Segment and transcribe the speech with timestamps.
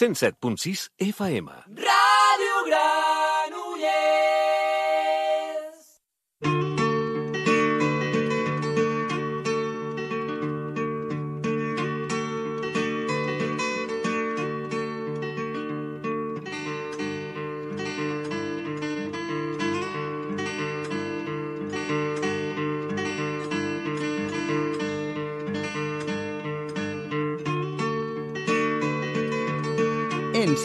[0.00, 1.48] 107.6 FM.
[1.76, 4.19] Ràdio Granollers.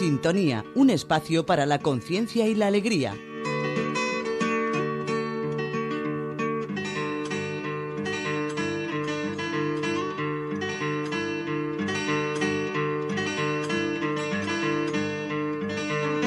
[0.05, 3.15] Sintonía, un espacio para la conciencia y la alegría.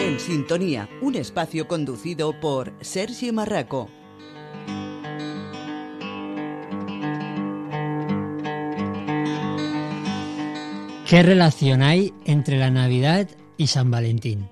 [0.01, 3.89] En sintonía, un espacio conducido por Sergi Marraco.
[11.09, 14.49] ¿Qué relación hay entre la Navidad y San Valentín?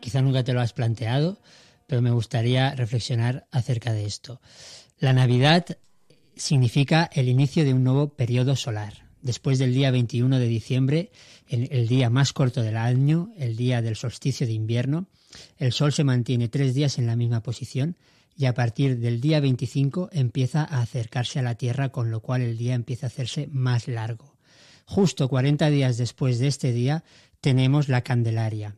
[0.00, 1.38] Quizá nunca te lo has planteado,
[1.86, 4.40] pero me gustaría reflexionar acerca de esto.
[4.98, 5.78] La Navidad
[6.34, 9.06] significa el inicio de un nuevo periodo solar.
[9.22, 11.10] Después del día 21 de diciembre,
[11.48, 15.06] el día más corto del año, el día del solsticio de invierno,
[15.58, 17.96] el Sol se mantiene tres días en la misma posición
[18.36, 22.42] y a partir del día 25 empieza a acercarse a la Tierra, con lo cual
[22.42, 24.36] el día empieza a hacerse más largo.
[24.84, 27.04] Justo 40 días después de este día
[27.40, 28.76] tenemos la Candelaria,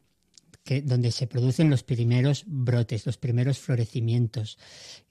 [0.64, 4.58] que, donde se producen los primeros brotes, los primeros florecimientos.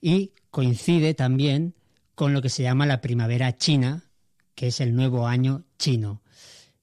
[0.00, 1.74] Y coincide también
[2.14, 4.04] con lo que se llama la primavera china,
[4.54, 6.22] que es el nuevo año chino.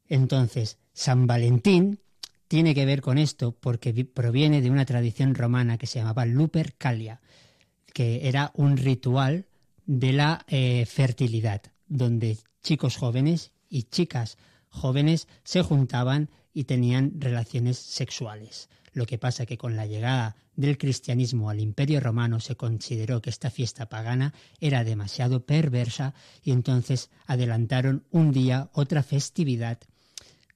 [0.08, 2.00] Entonces, San Valentín
[2.48, 7.22] tiene que ver con esto porque proviene de una tradición romana que se llamaba Lupercalia,
[7.94, 9.46] que era un ritual
[9.86, 14.38] de la eh, fertilidad, donde chicos jóvenes y chicas
[14.78, 18.70] jóvenes se juntaban y tenían relaciones sexuales.
[18.94, 23.30] Lo que pasa que con la llegada del cristianismo al Imperio Romano se consideró que
[23.30, 29.80] esta fiesta pagana era demasiado perversa y entonces adelantaron un día otra festividad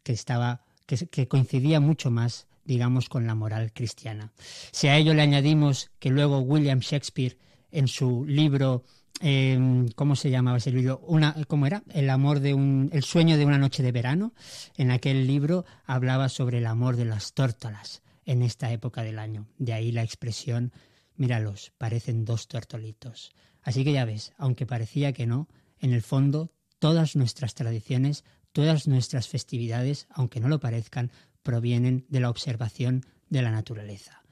[0.01, 4.31] que estaba que, que coincidía mucho más digamos con la moral cristiana.
[4.72, 7.38] Si a ello le añadimos que luego William Shakespeare
[7.72, 8.84] en su libro
[9.22, 11.00] eh, ¿cómo se llamaba ese libro?
[11.08, 11.84] Una, ¿Cómo era?
[11.90, 14.34] El amor de un, el sueño de una noche de verano.
[14.76, 19.48] En aquel libro hablaba sobre el amor de las tórtolas en esta época del año.
[19.58, 20.72] De ahí la expresión,
[21.16, 23.32] míralos, parecen dos tortolitos.
[23.62, 25.48] Así que ya ves, aunque parecía que no,
[25.80, 31.12] en el fondo todas nuestras tradiciones, todas nuestras festividades, aunque no lo parezcan,
[31.44, 34.24] provienen de la observación de la naturaleza.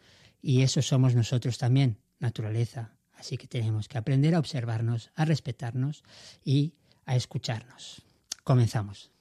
[0.42, 6.04] Y eso somos nosotros también, naturaleza, Así que tenemos que aprender a observarnos, a respetarnos
[6.44, 6.74] y
[7.06, 8.02] a escucharnos.
[8.44, 9.12] Comenzamos.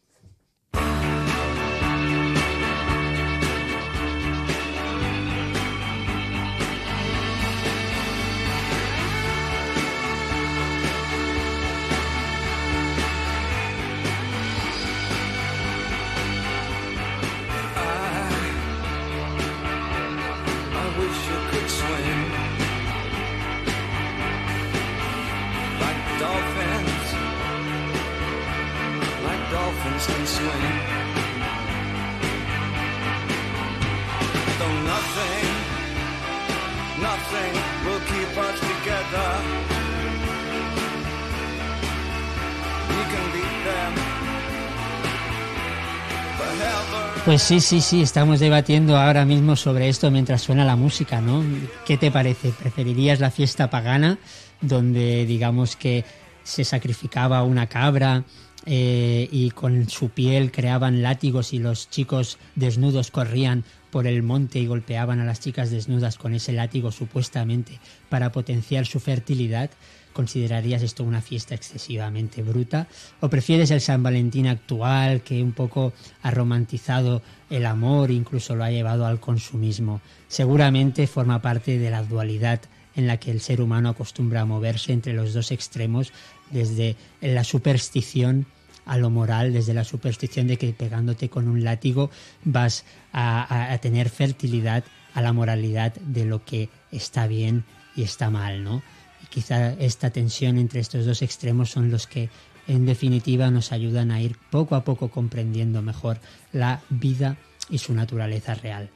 [47.24, 51.44] Pues sí, sí, sí, estamos debatiendo ahora mismo sobre esto mientras suena la música, ¿no?
[51.84, 52.52] ¿Qué te parece?
[52.52, 54.18] ¿Preferirías la fiesta pagana,
[54.62, 56.06] donde digamos que
[56.42, 58.24] se sacrificaba una cabra
[58.64, 64.58] eh, y con su piel creaban látigos y los chicos desnudos corrían por el monte
[64.58, 69.70] y golpeaban a las chicas desnudas con ese látigo supuestamente para potenciar su fertilidad?
[70.12, 72.88] ¿Considerarías esto una fiesta excesivamente bruta?
[73.20, 78.64] ¿O prefieres el San Valentín actual que un poco ha romantizado el amor, incluso lo
[78.64, 80.00] ha llevado al consumismo?
[80.26, 82.60] Seguramente forma parte de la dualidad
[82.96, 86.12] en la que el ser humano acostumbra a moverse entre los dos extremos,
[86.50, 88.46] desde la superstición
[88.88, 92.10] a lo moral, desde la superstición de que pegándote con un látigo
[92.44, 94.82] vas a, tener fertilidad,
[95.14, 97.64] a la moralidad de lo que está bien
[97.94, 98.82] y está mal, ¿no?
[99.22, 102.30] Y quizá esta tensión entre estos dos extremos son los que
[102.66, 106.18] en definitiva nos ayudan a ir poco a poco comprendiendo mejor
[106.52, 107.36] la vida
[107.68, 108.88] y su naturaleza real.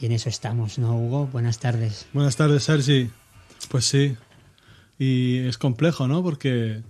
[0.00, 1.26] Y en eso estamos, ¿no, Hugo?
[1.26, 2.06] Buenas tardes.
[2.12, 3.10] Buenas tardes, Sergi.
[3.68, 4.16] Pues sí.
[4.98, 6.22] Y es complejo, ¿no?
[6.22, 6.82] Porque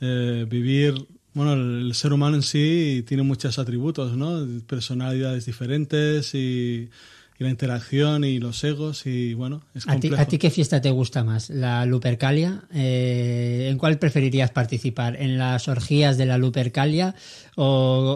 [0.00, 4.46] eh, vivir Bueno, el ser humano en sí tiene muchos atributos, ¿no?
[4.66, 6.90] Personalidades diferentes y,
[7.38, 10.22] y la interacción y los egos y bueno, es ¿A ti, complejo.
[10.22, 11.48] a ti qué fiesta te gusta más?
[11.48, 12.64] ¿La Lupercalia?
[12.74, 15.16] Eh, ¿En cuál preferirías participar?
[15.16, 17.14] ¿En las orgías de la Lupercalia
[17.56, 17.64] o,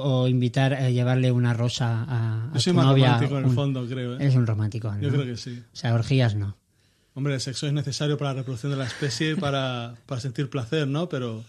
[0.05, 3.07] o invitar a llevarle una rosa a, a Yo soy tu más novia?
[3.07, 4.12] romántico en el Un- fondo, creo.
[4.15, 4.19] ¿eh?
[4.21, 5.01] Eres un romántico, ¿no?
[5.01, 5.62] Yo creo que sí.
[5.73, 6.57] O sea, orgías no.
[7.17, 10.51] Hombre, el sexo es necesario para la reproducción de la especie y para, para sentir
[10.51, 11.09] placer, ¿no?
[11.09, 11.45] Pero,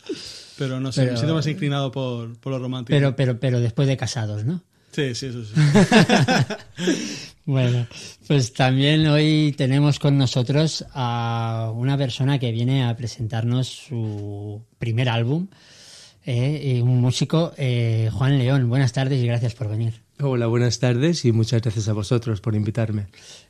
[0.58, 2.96] pero no sé, Pero- me siento más inclinado por, por lo romántico.
[2.96, 4.64] Pero, pero, pero después de casados, ¿no?
[4.94, 5.54] Sí, sí, eso sí.
[7.46, 7.86] Bueno,
[8.28, 15.08] pues también hoy tenemos con nosotros a una persona que viene a presentarnos su primer
[15.08, 15.48] álbum,
[16.26, 18.68] eh, y un músico, eh, Juan León.
[18.68, 20.02] Buenas tardes y gracias por venir.
[20.20, 23.08] Hola, buenas tardes y muchas gracias a vosotros por invitarme.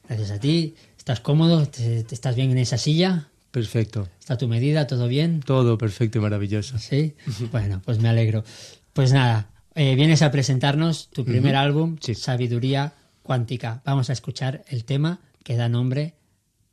[0.07, 0.75] Gracias a ti.
[1.07, 1.65] ¿Estás cómodo?
[1.65, 3.29] ¿Te, te estás bien en esa silla?
[3.51, 4.09] Perfecto.
[4.19, 4.87] ¿Está tu medida?
[4.87, 5.39] ¿Todo bien?
[5.39, 6.77] Todo perfecto y maravilloso.
[6.79, 7.15] Sí.
[7.49, 8.43] Bueno, pues me alegro.
[8.91, 12.13] Pues nada, eh, vienes a presentarnos tu primer álbum, Sí.
[12.13, 12.91] Sabiduría
[13.23, 13.81] Cuántica.
[13.85, 16.15] Vamos a escuchar el tema que da nombre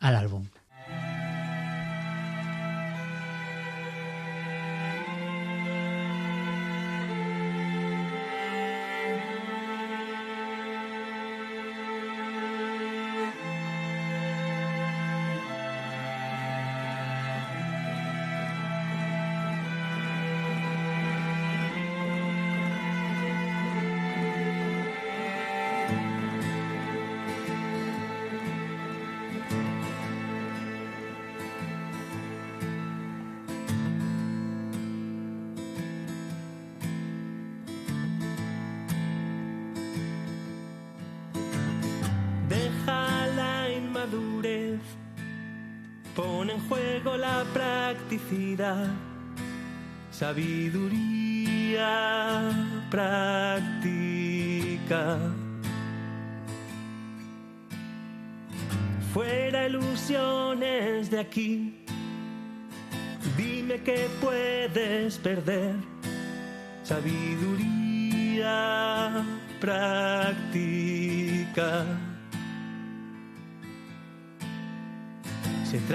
[0.00, 0.46] al álbum.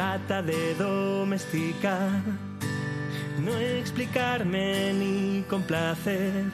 [0.09, 2.09] Trata de domesticar,
[3.37, 6.45] no explicarme ni complacer,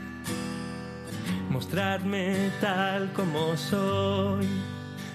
[1.50, 4.46] mostrarme tal como soy,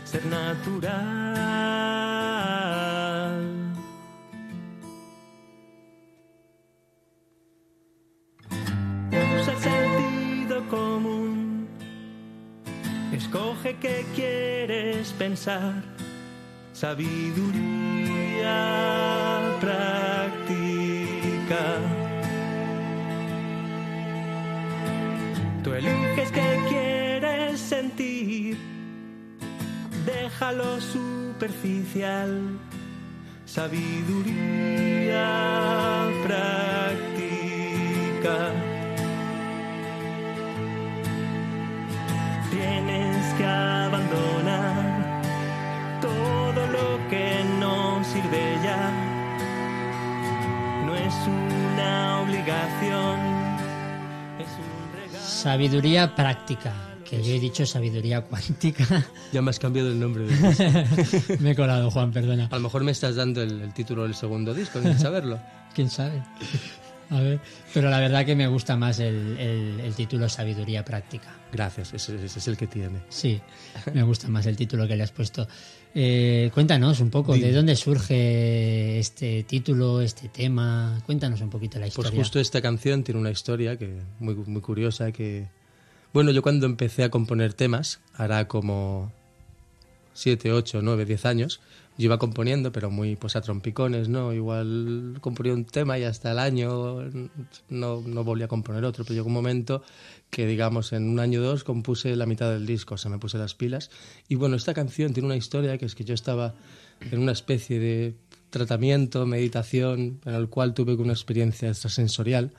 [0.04, 1.00] ser natural.
[9.38, 11.69] Usa el sentido común,
[13.12, 15.75] escoge qué quieres pensar.
[16.72, 17.80] Sabiduría
[19.60, 21.62] práctica.
[25.62, 28.56] Tú eliges qué quieres sentir,
[30.06, 32.58] déjalo superficial.
[33.44, 35.28] Sabiduría
[36.25, 37.10] práctica.
[42.50, 43.69] Tienes que
[52.40, 53.20] obligación,
[54.38, 55.25] es un regalo.
[55.26, 56.72] Sabiduría práctica,
[57.04, 59.04] que yo he dicho sabiduría cuántica.
[59.32, 60.42] Ya me has cambiado el nombre del
[60.97, 61.35] disco.
[61.40, 62.49] me he colado, Juan, perdona.
[62.50, 65.38] A lo mejor me estás dando el, el título del segundo disco, sin saberlo.
[65.75, 66.23] ¿Quién sabe?
[67.11, 67.40] A ver,
[67.75, 71.28] pero la verdad que me gusta más el, el- el título Sabiduría práctica.
[71.52, 73.00] Gracias, ese, ese es el que tiene.
[73.09, 73.40] Sí,
[73.92, 75.49] me gusta más el título que le has puesto.
[75.94, 81.02] Eh, cuéntanos un poco, ¿de dónde surge este título, este tema?
[81.04, 82.18] Cuéntanos un poquito la Pues historia.
[82.20, 85.49] justo esta canción tiene una historia que muy, muy curiosa que...
[86.12, 89.12] Bueno, yo cuando empecé a componer temas, hará como
[90.14, 91.61] 7, 8, 9, 10 años,
[92.00, 94.33] yo iba componiendo, pero muy pues a trompicones, ¿no?
[94.33, 97.02] Igual componía un tema y hasta el año
[97.69, 99.83] no, no volví a componer otro, pero llegó un momento
[100.30, 103.19] que, digamos, en un año o dos compuse la mitad del disco, o sea, me
[103.19, 103.90] puse las pilas.
[104.28, 106.54] Y bueno, esta canción tiene una historia que es que yo estaba
[107.00, 108.14] en una especie de
[108.49, 112.50] tratamiento, meditación, en el cual tuve una experiencia extrasensorial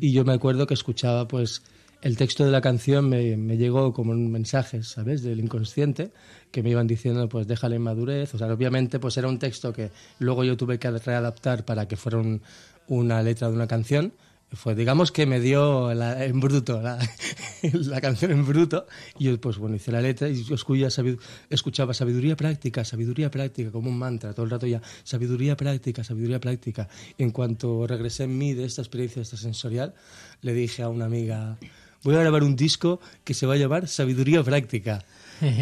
[0.00, 1.62] y yo me acuerdo que escuchaba pues
[2.02, 6.10] el texto de la canción me, llegó como un mensaje, ¿sabes?, del inconsciente,
[6.50, 8.34] que me iban diciendo, pues, deja la inmadurez.
[8.34, 11.96] O sea, obviamente, pues era un texto que luego yo tuve que readaptar para que
[11.96, 12.42] fuera un-
[12.88, 14.12] una letra de una canción.
[14.54, 16.98] Fue, digamos que me dio la- en bruto, la,
[18.02, 18.86] canción en bruto,
[19.18, 21.18] y yo, pues bueno, hice la letra y yo escuchaba, sabidu-
[21.48, 26.38] escuchaba sabiduría práctica, sabiduría práctica, como un mantra, todo el rato ya, sabiduría práctica, sabiduría
[26.40, 26.88] práctica.
[27.16, 29.94] En cuanto regresé en mí de esta experiencia extrasensorial,
[30.42, 31.56] le dije a una amiga,
[32.02, 35.04] voy a grabar un disco que se va a llamar Sabiduría Práctica.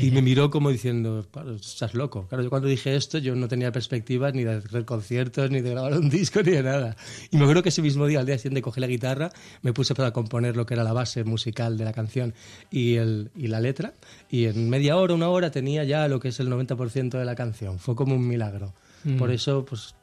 [0.03, 2.27] Y me miró como diciendo, "Claro, estás loco.
[2.29, 5.71] Claro, yo cuando dije esto, yo no tenía perspectivas ni de hacer conciertos, ni de
[5.71, 6.97] grabar un disco, ni de nada.
[7.31, 9.31] Y me acuerdo que ese mismo día, al día siguiente, cogí la guitarra,
[9.63, 12.35] me puse para componer lo que era la base musical de la canción
[12.71, 13.95] y, el, y la letra.
[14.31, 17.35] Y en media hora, una hora, tenía ya lo que es el 90% de la
[17.35, 17.79] canción.
[17.79, 18.75] Fue como un milagro.
[19.17, 19.95] Por eso, pues,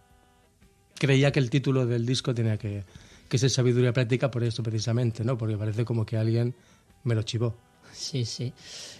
[0.98, 2.84] creía que el título del disco tenía que,
[3.30, 5.38] que ser sabiduría práctica por eso precisamente, ¿no?
[5.38, 6.54] Porque parece como que alguien
[7.04, 7.56] me lo chivó.
[7.94, 8.54] Sí, sí.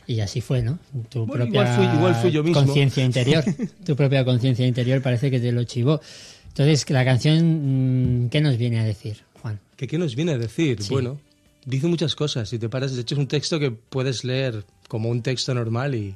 [0.08, 0.80] Y así fue, ¿no?
[1.10, 2.64] Tu Bueno, propia igual fui- igual fui yo mismo.
[2.64, 3.44] conciencia interior.
[3.86, 6.00] tu propia conciencia interior parece que te lo chivó.
[6.48, 9.60] Entonces, la canción, mm, ¿qué nos viene a decir, Juan?
[9.76, 10.82] ¿Que ¿Qué nos viene a decir?
[10.82, 10.92] Sí.
[10.92, 11.20] Bueno,
[11.66, 12.50] dice muchas cosas.
[12.50, 15.94] Si te paras, de hecho es un texto que puedes leer como un texto normal
[15.94, 16.16] y,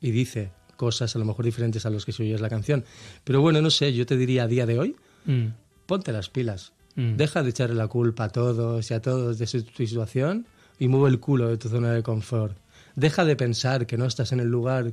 [0.00, 2.84] y dice cosas a lo mejor diferentes a los que se oyes la canción.
[3.24, 5.48] Pero bueno, no sé, yo te diría a día de hoy, Mm,
[5.86, 6.72] ponte las pilas.
[6.94, 7.16] Mm.
[7.16, 10.46] Deja de echarle la culpa a todos y a todos de su, tu situación
[10.78, 12.56] y mueve el culo de tu zona de confort.
[12.96, 14.92] Deja de pensar que no estás en el lugar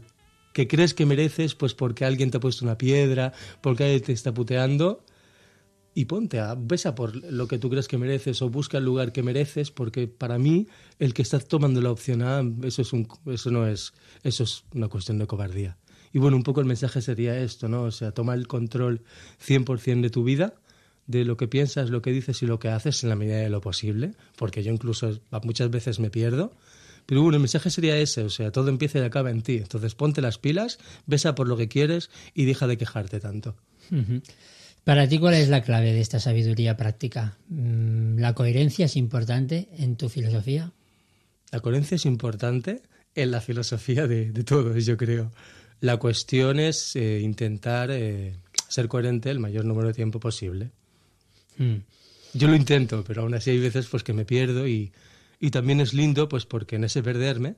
[0.54, 4.14] que crees que mereces, pues porque alguien te ha puesto una piedra, porque alguien te
[4.14, 5.04] está puteando.
[5.94, 9.12] Y ponte a, besa por lo que tú crees que mereces o busca el lugar
[9.12, 10.68] que mereces, porque para mí
[11.00, 14.64] el que está tomando la opción A, eso, es un, eso no es, eso es
[14.74, 15.78] una cuestión de cobardía.
[16.14, 17.84] Y bueno, un poco el mensaje sería esto, ¿no?
[17.84, 19.02] O sea, toma el control
[19.46, 20.56] 100% de tu vida,
[21.10, 23.50] de lo que piensas, lo que dices y lo que haces en la medida de
[23.50, 26.54] lo posible, porque yo incluso muchas veces me pierdo.
[27.08, 29.58] Pero bueno, el mensaje sería ese, o sea, todo empieza y acaba en ti.
[29.58, 33.56] Entonces ponte las pilas, besa por lo que quieres y deja de quejarte tanto.
[34.84, 37.40] Para ti, ¿cuál es la clave de esta sabiduría práctica?
[37.48, 40.72] Mm, ¿La coherencia es importante en tu filosofía?
[41.52, 42.84] La coherencia es importante
[43.16, 45.32] en la filosofía de, de todos, yo creo.
[45.80, 48.36] La cuestión es eh, intentar eh,
[48.68, 50.70] ser coherente el mayor número de tiempo posible.
[51.60, 51.84] Mm,
[52.34, 54.92] Yo lo intento, pero aún así hay veces pues que me pierdo y,
[55.40, 57.56] y también es lindo pues porque en ese perderme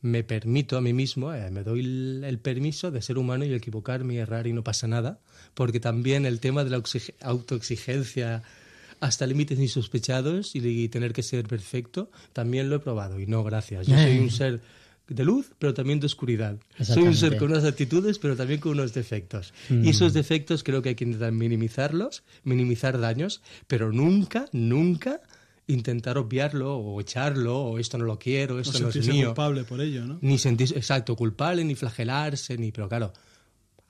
[0.00, 3.54] me permito a mí mismo, eh, me doy el, el permiso de ser humano y
[3.54, 5.20] equivocarme y errar y no pasa nada,
[5.54, 6.82] porque también el tema de la
[7.20, 8.42] autoexigencia
[9.02, 13.42] hasta límites insospechados y, de tener que ser perfecto, también lo he probado y no,
[13.42, 13.86] gracias.
[13.86, 14.60] Yo soy un ser
[15.14, 16.56] de luz, pero también de oscuridad.
[16.80, 19.52] Soy un ser con unas actitudes, pero también con unos defectos.
[19.70, 25.20] Y esos defectos creo que hay que intentar minimizarlos, minimizar daños, pero nunca, nunca
[25.66, 29.26] intentar obviarlo o echarlo o esto no lo quiero, No esto no, es sentirse mío.
[29.28, 30.18] culpable por ello, ¿no?
[30.20, 32.72] Ni sentirse, exacto, culpable, ni flagelarse, ni...
[32.72, 33.12] Pero claro,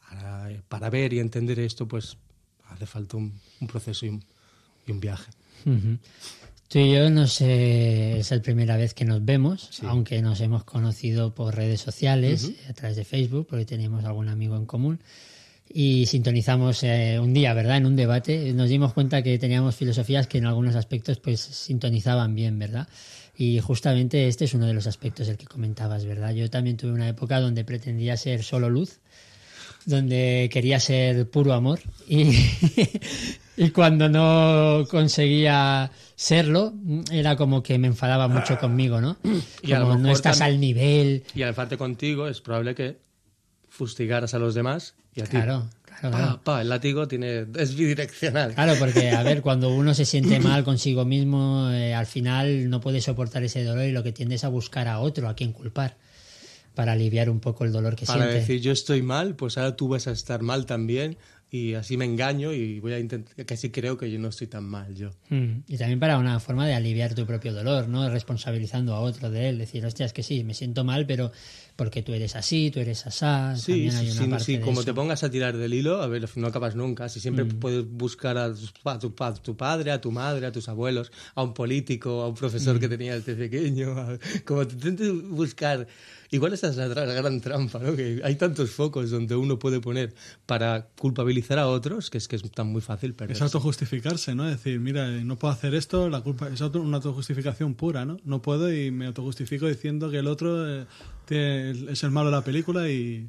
[0.08, 2.16] para, para ver y entender esto, pues
[2.68, 4.24] hace falta un, un proceso y un,
[4.86, 5.30] y un viaje.
[5.64, 5.98] ujú.
[6.72, 9.82] Tú y yo no sé, es la primera vez que nos vemos, Sí.
[9.86, 14.30] aunque nos hemos conocido por redes sociales, eh, a través de Facebook, porque teníamos algún
[14.30, 14.98] amigo en común.
[15.68, 17.76] Y sintonizamos eh, un día, ¿verdad?
[17.76, 18.54] En un debate.
[18.54, 22.88] Nos dimos cuenta que teníamos filosofías que en algunos aspectos pues sintonizaban bien, ¿verdad?
[23.36, 26.32] Y justamente este es uno de los aspectos el que comentabas, ¿verdad?
[26.32, 29.00] Yo también tuve una época donde pretendía ser solo luz,
[29.84, 32.32] donde quería ser puro amor y,
[33.56, 36.72] y cuando no conseguía serlo
[37.10, 39.16] era como que me enfadaba mucho conmigo, ¿no?
[39.62, 41.24] Y a lo Como no estás también- al nivel.
[41.34, 42.98] Y al parte contigo es probable que
[43.68, 45.30] fustigaras a los demás y a ti.
[45.30, 48.54] Claro, claro, Pa, pa, el látigo tiene, es bidireccional.
[48.54, 52.80] Claro, porque, a ver, cuando uno se siente mal consigo mismo, eh, al final no
[52.80, 55.52] puede soportar ese dolor y lo que tiende es a buscar a otro a quien
[55.52, 55.96] culpar
[56.74, 58.40] para aliviar un poco el dolor que Para siente.
[58.40, 61.18] decir yo estoy mal, pues ahora tú vas a estar mal también
[61.54, 64.64] y así me engaño y voy a intentar, casi creo que yo no estoy tan
[64.64, 65.10] mal yo.
[65.28, 68.08] Mm, Y también para una forma de aliviar tu propio dolor, ¿no?
[68.08, 69.58] Responsabilizando a otro de él.
[69.58, 71.30] Decir, hostia, es que sí, me siento mal, pero
[71.76, 73.54] porque tú eres así, tú eres asá.
[73.54, 74.86] Sí, también sí, una sí, parte sí, de como eso.
[74.86, 77.10] te pongas a tirar del hilo, a ver, no acabas nunca.
[77.10, 80.52] Si siempre puedes buscar a tu, a tu pa- tu padre, a tu madre, a
[80.52, 84.72] tus abuelos, a un político, a un profesor que tenías desde pequeño, a- como te
[84.72, 85.86] intentes buscar.
[86.32, 87.94] Igual esa es la, la gran trampa, ¿no?
[87.94, 90.14] Que hay tantos focos donde uno puede poner
[90.46, 93.44] para culpabilizar a otros que es que es tan muy fácil Es perderse.
[93.44, 94.48] autojustificarse, ¿no?
[94.48, 98.16] Es decir, mira, no puedo hacer esto, la culpa es auto- una autojustificación pura, ¿no?
[98.24, 100.86] No puedo y me autojustifico diciendo que el otro eh,
[101.26, 103.28] tiene- es el malo de la película y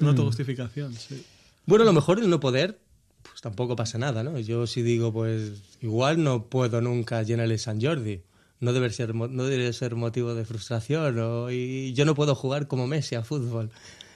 [0.00, 1.22] una autojustificación, sí.
[1.66, 2.78] Bueno, a lo mejor el no poder,
[3.22, 4.38] pues tampoco pasa nada, ¿no?
[4.40, 5.52] Yo si digo, pues
[5.82, 8.22] igual no puedo nunca llenar el San Jordi.
[8.60, 11.18] No debe ser, no debe ser motivo de frustración.
[11.18, 13.70] o- y yo no puedo jugar como Messi a fútbol.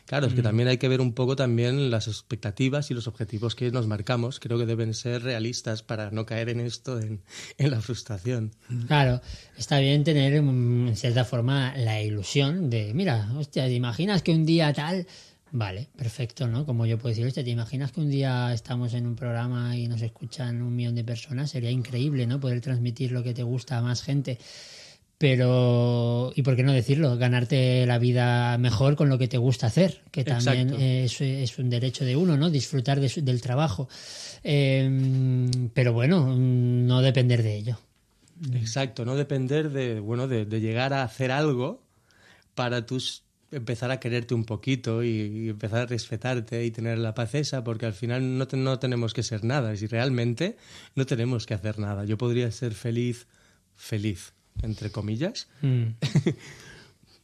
[0.04, 3.54] Claro, es que también hay que ver un poco también las expectativas y los objetivos
[3.54, 4.40] que nos marcamos.
[4.40, 7.22] Creo que deben ser realistas para no caer en esto, en,
[7.56, 8.50] en la frustración.
[8.88, 9.22] Claro,
[9.56, 14.32] está bien tener mm, en cierta forma la ilusión de, mira, hostia, ¿te imaginas que
[14.32, 15.06] un día tal...
[15.54, 16.64] Vale, perfecto, ¿no?
[16.64, 20.00] Como yo puedo decir, ¿te imaginas que un día estamos en un programa y nos
[20.00, 21.50] escuchan un millón de personas?
[21.50, 22.40] Sería increíble, ¿no?
[22.40, 24.38] Poder transmitir lo que te gusta a más gente.
[25.18, 29.68] Pero, y por qué no decirlo, ganarte la vida mejor con lo que te gusta
[29.68, 30.70] hacer, que también
[31.04, 32.50] es, es un derecho de uno, ¿no?
[32.50, 33.88] Disfrutar de su- del trabajo.
[34.42, 37.78] Eh, pero bueno, no depender de ello.
[38.54, 41.82] Exacto, no depender de, bueno, de, de llegar a hacer algo
[42.56, 43.21] para tú s-
[43.52, 47.62] empezar a quererte un poquito y, y empezar a respetarte y tener la paz esa,
[47.62, 50.56] porque al final no, te- no tenemos que ser nada, y realmente
[50.96, 52.04] no tenemos que hacer nada.
[52.04, 53.26] Yo podría ser feliz,
[53.76, 54.32] feliz,
[54.62, 55.48] entre comillas.
[55.60, 55.84] Mm.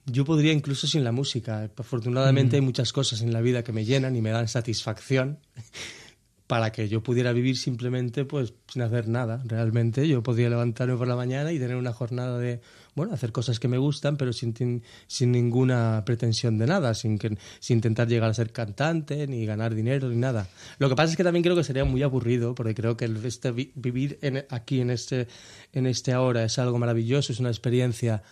[0.07, 1.69] Yo podría incluso sin la música.
[1.77, 5.39] Afortunadamente hay muchas cosas en la vida que me llenan y me dan satisfacción
[6.47, 9.43] para que yo pudiera vivir simplemente pues sin hacer nada.
[9.45, 12.63] Realmente yo podría levantarme por la mañana y tener una jornada de,
[12.99, 17.39] bueno, hacer cosas que me gustan, pero sin, sin ninguna pretensión de nada, sin, que,
[17.61, 20.47] sin intentar llegar a ser cantante, ni ganar dinero, ni nada.
[20.79, 23.25] Lo que pasa es que también creo que sería muy aburrido, porque creo que el,
[23.25, 25.29] este, vi- vivir en- aquí en este,
[25.73, 28.23] en este ahora es algo maravilloso, es una experiencia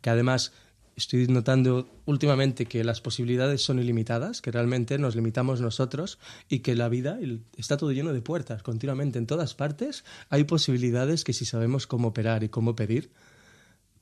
[0.00, 0.52] que además
[0.96, 6.76] estoy notando últimamente que las posibilidades son ilimitadas, que realmente nos limitamos nosotros y que
[6.76, 7.18] la vida
[7.56, 10.04] está todo lleno de puertas continuamente en todas partes.
[10.30, 13.10] Hay posibilidades que si sabemos cómo operar y cómo pedir,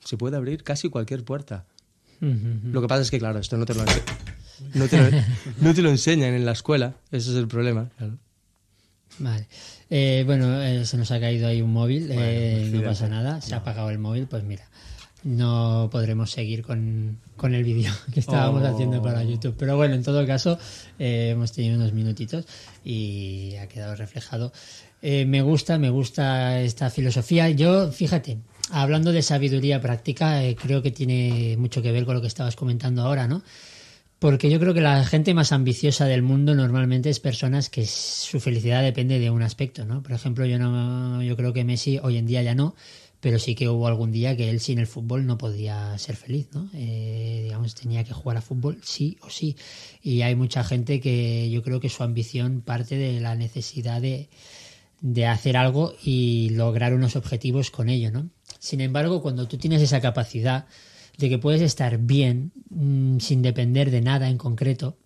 [0.05, 1.65] se puede abrir casi cualquier puerta.
[2.21, 4.03] Lo que pasa es que, claro, esto no te lo, ense-
[4.75, 5.19] no te lo,
[5.61, 7.89] no te lo enseñan en la escuela, ese es el problema.
[7.99, 8.17] claro.
[9.19, 9.47] Vale.
[9.91, 12.87] Eh, bueno, eh, se nos ha caído ahí un móvil, Bueno, eh, no accidente.
[12.87, 14.65] pasa nada, se ha apagado el móvil, pues mira,
[15.23, 18.67] no podremos seguir con, con el vídeo que estábamos Oh.
[18.73, 19.55] haciendo para YouTube.
[19.59, 20.59] Pero bueno, en todo caso,
[20.99, 22.47] eh, hemos tenido unos minutitos
[22.85, 24.53] y ha quedado reflejado.
[25.03, 27.51] Eh, me gusta, me gusta esta filosofía.
[27.51, 28.39] Yo, fíjate,
[28.73, 32.57] hablando de sabiduría práctica, eh, creo que tiene mucho que ver con lo que estabas
[32.57, 33.43] comentando ahora, ¿no?
[34.19, 38.41] Porque yo creo que la gente más ambiciosa del mundo normalmente es personas que su
[38.41, 40.03] felicidad depende de un aspecto, ¿no?
[40.03, 42.75] Por ejemplo, yo no, yo creo que Messi hoy en día ya no,
[43.21, 46.49] pero sí que hubo algún día que él sin el fútbol no podía ser feliz,
[46.53, 46.71] ¿no?
[46.73, 49.57] Eh, digamos, tenía que jugar a fútbol sí o sí.
[50.03, 54.29] Y hay mucha gente que yo creo que su ambición parte de la necesidad de,
[55.03, 58.31] de hacer algo y lograr unos objetivos con ello, ¿no?
[58.63, 60.67] Sin embargo, cuando tú tienes esa capacidad
[61.19, 64.97] de que puedes estar bien mm, sin depender de nada en concreto,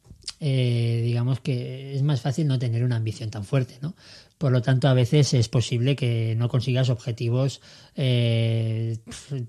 [0.41, 3.97] eh, digamos que es más fácil no tener una ambición tan fuerte, ¿no?
[4.37, 7.63] Por lo tanto, a veces es posible que no consigas objetivos
[7.95, 8.99] eh,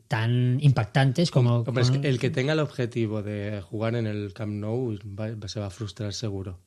[0.08, 1.66] tan impactantes como...
[1.82, 5.60] Es que el que tenga el objetivo de jugar en el Camp Nou va- se
[5.60, 6.60] va a frustrar seguro.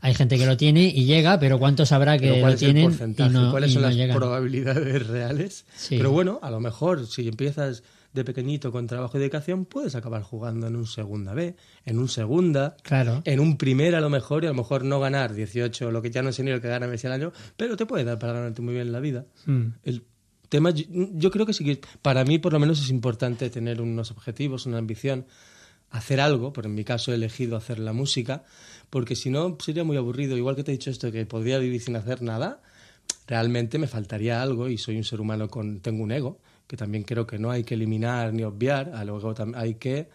[0.00, 2.92] Hay gente que lo tiene y llega, pero ¿cuántos habrá que Pero ¿cuál lo tienen
[3.16, 4.16] y no, ¿Cuáles y son no las llegan?
[4.16, 5.64] probabilidades reales?
[5.74, 5.96] Sí.
[5.96, 10.22] Pero bueno, a lo mejor si empiezas de pequeñito con trabajo y dedicación, puedes acabar
[10.22, 13.22] jugando en un segunda B, en un segunda, Claro.
[13.24, 16.10] en un primer a lo mejor, y a lo mejor no ganar 18, lo que
[16.10, 18.34] ya no sé ni lo que gana Messi al año, pero te puede dar para
[18.34, 19.24] ganarte muy bien la vida.
[19.46, 19.62] Mm.
[19.82, 20.04] El
[20.48, 23.80] tema, yo, yo creo que sí que para mí por lo menos es importante tener
[23.80, 25.26] unos objetivos, una ambición,
[25.90, 28.44] hacer algo, por en mi caso he elegido hacer la música,
[28.90, 31.80] porque si no sería muy aburrido, igual que te he dicho esto, que podría vivir
[31.80, 32.62] sin hacer nada,
[33.26, 37.04] realmente me faltaría algo y soy un ser humano con, tengo un ego, que también
[37.04, 40.08] creo que no hay que eliminar ni obviar, al ego hay que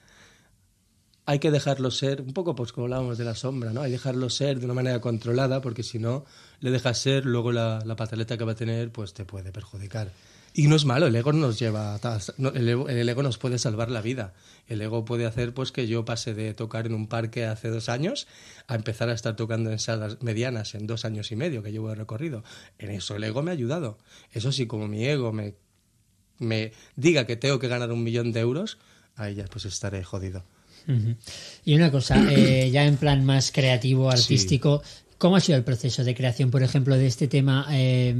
[1.25, 3.81] hay que dejarlo ser, un poco pues como hablábamos de la sombra, ¿no?
[3.81, 6.25] Hay que dejarlo ser de una manera controlada, porque si no
[6.59, 10.11] le dejas ser, luego la, la pataleta que va a tener, pues te puede perjudicar.
[10.53, 12.19] Y no es malo, el ego nos lleva, a
[12.53, 14.33] el, ego, el ego nos puede salvar la vida.
[14.67, 17.89] El ego puede hacer pues que yo pase de tocar en un parque hace dos
[17.89, 18.27] años
[18.67, 21.89] a empezar a estar tocando en salas medianas en dos años y medio que llevo
[21.89, 22.43] de recorrido.
[22.77, 23.97] En eso el ego me ha ayudado.
[24.31, 25.55] Eso sí, como mi ego me,
[26.39, 28.77] me diga que tengo que ganar un millón de euros,
[29.15, 30.43] ahí ya pues estaré jodido.
[31.65, 34.81] Y una cosa, eh, ya en plan más creativo, artístico,
[35.19, 38.15] ¿cómo ha sido el proceso de creación, por ejemplo, de este tema eh,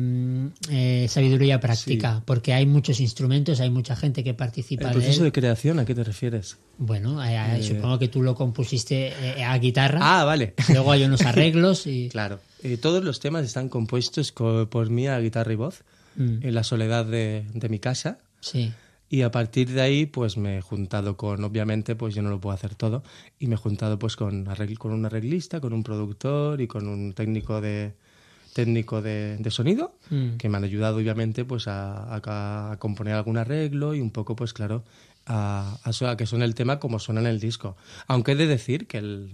[0.70, 2.22] eh, sabiduría práctica?
[2.26, 5.96] Porque hay muchos instrumentos, hay mucha gente que participa ¿El proceso de creación a qué
[5.96, 6.58] te refieres?
[6.78, 9.12] Bueno, eh, eh, supongo que tú lo compusiste
[9.44, 10.54] a guitarra, Ah, vale.
[10.70, 12.10] luego hay unos arreglos y...
[12.10, 12.40] Claro.
[12.82, 15.82] Todos los temas están compuestos co- por mí a guitarra y voz,
[16.16, 18.18] Mm, en la soledad de, de mi casa.
[18.42, 18.72] sí.
[19.10, 22.39] Y a partir de ahí, pues me he juntado con, obviamente, pues yo no lo
[22.39, 23.04] puedo hacer todo,
[23.39, 26.88] y me he juntado pues con, arregl- con un arreglista, con un productor y con
[26.88, 27.93] un técnico de
[28.54, 30.38] técnico de, de sonido, Mm.
[30.38, 34.36] que me han ayudado, obviamente, pues a, a- a componer algún arreglo y un poco,
[34.36, 34.84] pues claro,
[35.26, 37.78] a, a que suene el tema como suena en el disco.
[38.08, 39.32] Aunque he de decir que el,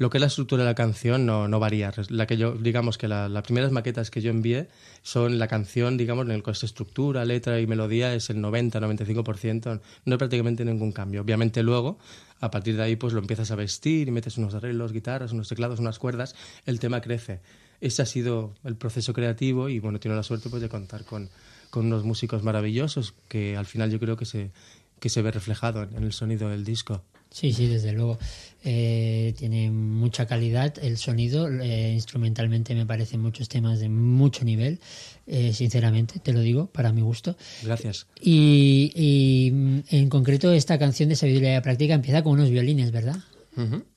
[0.00, 1.92] lo que es la estructura de la canción no, no varía.
[2.08, 4.68] La que yo, digamos que la- las primeras maquetas que yo envié
[5.02, 10.12] son la canción, digamos, en el es estructura, letra y melodía es el 90-95%, no
[10.14, 11.20] hay prácticamente ningún cambio.
[11.20, 11.98] Obviamente luego,
[12.40, 15.48] a partir de ahí, pues lo empiezas a vestir y metes unos arreglos, guitarras, unos
[15.48, 16.34] teclados, unas cuerdas,
[16.64, 17.40] el tema crece.
[17.82, 21.28] Ese ha sido el proceso creativo y bueno, tengo la suerte pues de contar con,
[21.70, 24.50] con unos músicos maravillosos que al final yo creo que se,
[24.98, 27.02] que se ve reflejado en el sonido del disco.
[27.30, 28.18] Sí, sí, desde luego.
[28.62, 31.48] Eh, tiene mucha calidad el sonido.
[31.48, 34.78] eh, instrumentalmente me parecen muchos temas de mucho nivel.
[35.26, 37.36] eh, sinceramente, te lo digo, para mi gusto.
[37.62, 38.06] Gracias.
[38.20, 43.16] Y, y, mm, en concreto esta canción de sabiduría práctica empieza con unos violines, ¿verdad?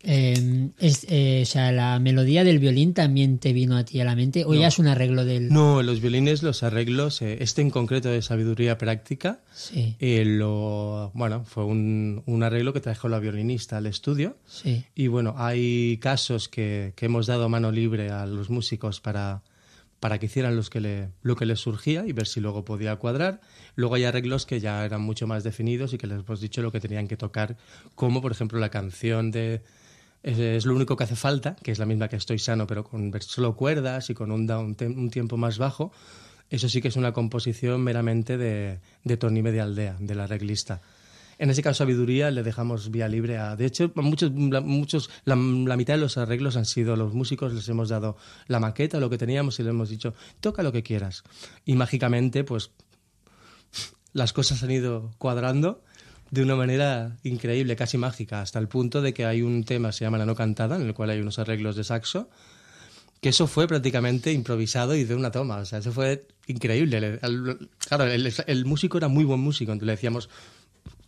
[0.04, 4.06] Eh, es, eh, o sea, la melodía del violín también te vino a ti a
[4.06, 5.50] la mente o ya es un arreglo del...
[5.50, 11.12] No, los violines, los arreglos, eh, este en concreto de sabiduría práctica, Sí, eh, lo,
[11.14, 14.38] bueno, fue un, un arreglo que trajo la violinista al estudio.
[14.48, 14.84] sí.
[14.96, 19.44] Y bueno, hay casos que, que hemos dado mano libre a los músicos para,
[20.04, 22.94] para que hicieran los que le, lo que les surgía y ver si luego podía
[22.98, 23.40] cuadrar.
[23.78, 26.74] Luego hay arreglos que ya eran mucho más definidos y que les hemos dicho lo
[26.74, 27.56] que tenían que tocar,
[27.96, 29.62] como por ejemplo la canción de
[30.22, 33.14] Es, lo único que hace falta, que es la misma que Estoy Sano, pero con
[33.22, 35.94] solo cuerdas y con un, un tiempo más bajo.
[36.50, 40.82] Eso sí que es una composición meramente de, de Tony Medialdea, del arreglista.
[41.44, 43.58] En ese caso, Sabiduría le dejamos vía libre a...
[43.58, 47.68] De hecho, muchos, muchos, la, la mitad de los arreglos han sido los músicos, les
[47.68, 48.16] hemos dado
[48.48, 51.24] la maqueta, lo que teníamos, y les hemos dicho, toca lo que quieras.
[51.66, 52.72] Y mágicamente, pues,
[54.14, 55.84] las cosas han ido cuadrando
[56.32, 60.06] de una manera increíble, casi mágica, hasta el punto de que hay un tema, se
[60.06, 62.30] llama La No Cantada, en el cual hay unos arreglos de saxo,
[63.20, 65.58] que eso fue prácticamente improvisado y de una toma.
[65.58, 67.02] O sea, eso fue increíble.
[67.02, 67.20] Le-
[67.80, 70.30] Claro, el, el músico era muy buen músico, entonces le decíamos,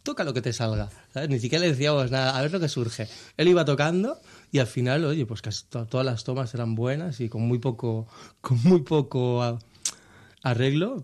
[0.05, 0.89] toca lo que te salga.
[1.13, 1.27] ¿sabes?
[1.29, 3.09] Ni siquiera le decíamos nada, a ver lo que surge.
[3.35, 4.21] Él iba tocando
[4.53, 7.59] y al final, oye, pues casi to- todas las tomas eran buenas y con muy
[7.59, 8.07] poco,
[8.39, 9.59] con muy poco a-
[10.43, 11.03] arreglo,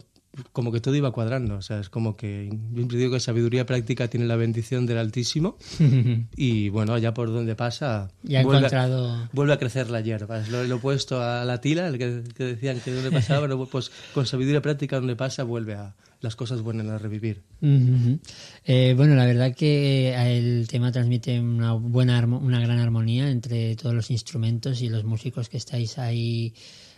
[0.53, 1.55] como que todo iba cuadrando.
[1.55, 4.97] O sea, es como que yo siempre digo que sabiduría práctica tiene la bendición del
[4.99, 5.57] Altísimo
[6.37, 9.29] y bueno, allá por donde pasa, Y ha vuelve, a, encontrado...
[9.33, 10.39] vuelve a crecer la hierba.
[10.39, 13.91] Es lo, lo opuesto a la tila, el que, que decían que donde pasaba, pues
[14.13, 17.41] con sabiduría práctica donde pasa vuelve a las cosas vuelven a revivir.
[18.65, 23.75] Eh, bueno, la verdad que eh, el tema transmite una buena, una gran armonía entre
[23.75, 26.53] todos los instrumentos y los músicos que estáis ahí,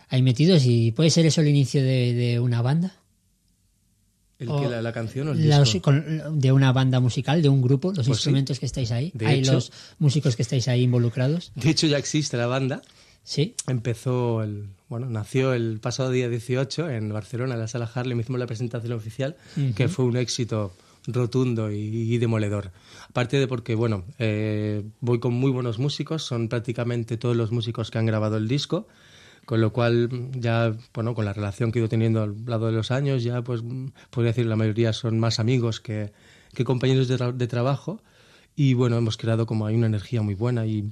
[0.08, 0.64] ahí metidos.
[0.66, 2.94] ¿Y puede ser eso el inicio de, de una banda?
[4.38, 5.80] El que la, la canción o el La- disco.
[5.80, 8.10] con- de una banda musical, de un grupo, los Pues sí.
[8.12, 9.10] instrumentos que estáis ahí.
[9.14, 11.52] De ¿Hay hecho- los músicos que estáis ahí involucrados?
[11.54, 12.82] De hecho, ya existe la banda.
[13.22, 13.54] Sí.
[13.68, 18.38] Empezó el, bueno, nació el pasado día 18 en Barcelona, en la sala Harlem, hicimos
[18.38, 19.36] la presentación oficial,
[19.74, 20.72] que fue un éxito
[21.06, 22.70] rotundo y, y demoledor.
[23.08, 27.90] Aparte de porque, bueno, eh, voy con muy buenos músicos, son prácticamente todos los músicos
[27.90, 28.86] que han grabado el disco,
[29.44, 32.72] con lo cual ya, bueno, con la relación que he ido teniendo al lado de
[32.72, 33.62] los años, ya pues
[34.10, 36.12] podría decir la mayoría son más amigos que,
[36.54, 38.00] que compañeros de, tra- de trabajo.
[38.56, 40.88] Y bueno, hemos creado como hay una energía muy buena y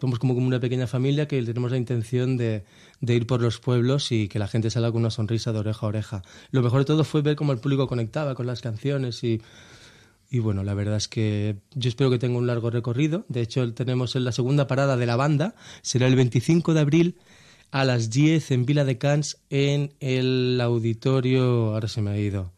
[0.00, 2.64] somos como, una pequeña familia que tenemos la intención de,
[3.00, 5.86] de ir por los pueblos y que la gente salga con una sonrisa de oreja
[5.86, 6.22] a oreja.
[6.50, 9.42] Lo mejor de todo fue ver cómo el público conectaba con las canciones y,
[10.30, 13.24] y bueno, la verdad es que yo espero que tenga un largo recorrido.
[13.28, 17.18] De hecho, tenemos en la segunda parada de la banda, será el 25 de abril
[17.72, 22.52] a las 10 en Vila de Cans en el auditorio, ahora se me ha ido,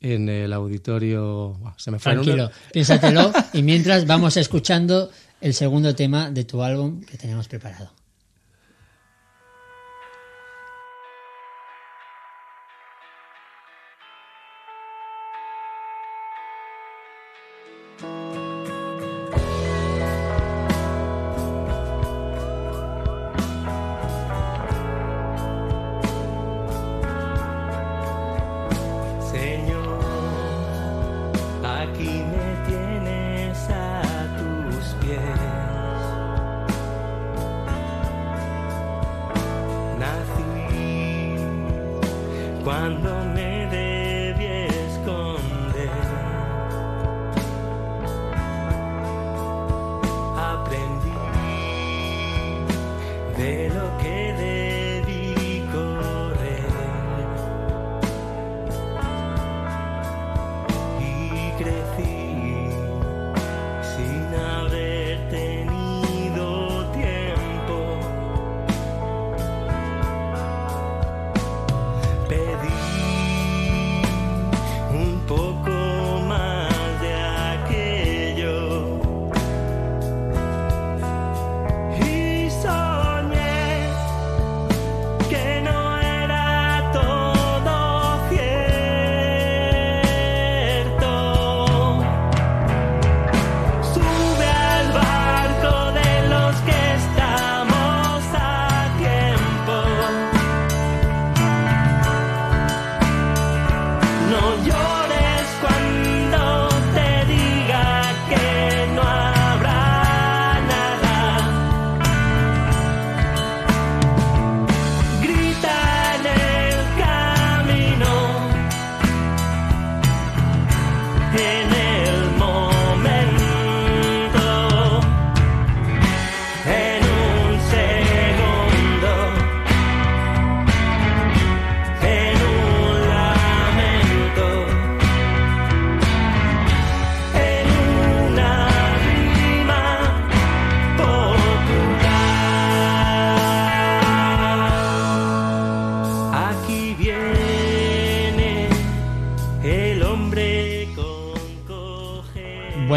[0.00, 2.12] en el auditorio, se me fue.
[2.12, 3.32] Tranquilo, piénsatelo.
[3.52, 5.10] y mientras vamos escuchando
[5.42, 8.01] el segundo tema de tu álbum que tenemos preparado.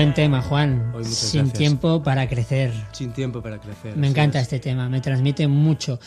[0.06, 0.92] Buen tema, Juan.
[0.94, 1.58] Hoy Sin gracias.
[1.58, 2.72] tiempo para crecer.
[2.92, 3.98] Sin tiempo para crecer.
[3.98, 4.44] Me encanta es.
[4.44, 6.00] este tema, me transmite mucho.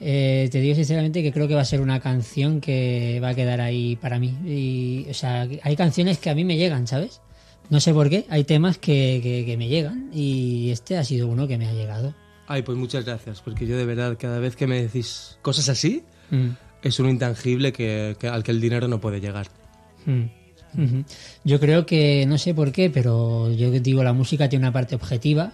[0.00, 3.34] Eh, te digo sinceramente que creo que va a ser una canción que va a
[3.36, 4.36] quedar ahí para mí.
[4.44, 7.20] Y, o sea, hay canciones que a mí me llegan, ¿sabes?
[7.68, 11.28] No sé por qué, hay temas que, que- que me llegan y este ha sido
[11.28, 12.12] uno que me ha llegado.
[12.48, 16.02] Ay, pues muchas gracias, porque yo de verdad, cada vez que me decís cosas así,
[16.32, 16.48] Mm,
[16.82, 19.46] es un intangible que, que- al que el dinero no puede llegar.
[20.04, 20.39] mm,
[21.44, 24.94] Yo creo que, no sé por qué, pero yo digo, la música tiene una parte
[24.94, 25.52] objetiva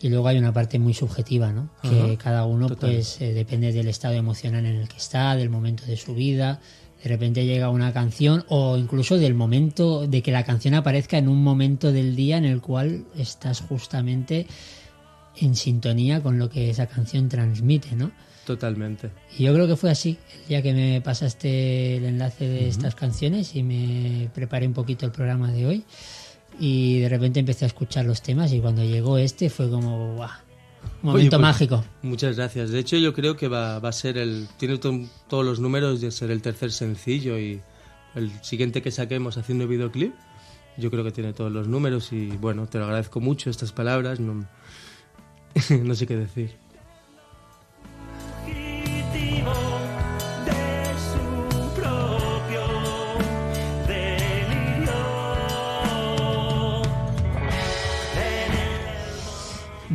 [0.00, 1.70] y luego hay una parte muy subjetiva, ¿no?
[1.82, 2.90] Que cada uno, total.
[2.90, 6.60] pues, eh, depende del estado emocional en el que está, del momento de su vida.
[7.02, 11.28] De repente llega una canción o incluso del momento de que la canción aparezca en
[11.28, 14.46] un momento del día en el cual estás justamente
[15.36, 18.10] en sintonía con lo que esa canción transmite, ¿no?
[18.48, 19.10] Totalmente.
[19.36, 22.94] Y yo creo que fue así, el día que me pasaste el enlace de estas
[22.94, 25.84] canciones y me preparé un poquito el programa de hoy.
[26.58, 30.30] Y de repente empecé a escuchar los temas y cuando llegó este fue como, ¡guau!
[31.02, 31.84] Un Oye, momento pues, mágico.
[32.00, 32.70] Muchas gracias.
[32.70, 34.48] De hecho, yo creo que va, va a ser el.
[34.56, 37.60] Tiene to- todos los números de ser el tercer sencillo y
[38.14, 40.14] el siguiente que saquemos haciendo videoclip.
[40.78, 44.20] Yo creo que tiene todos los números y bueno, te lo agradezco mucho estas palabras.
[44.20, 44.46] No,
[45.82, 46.52] no sé qué decir.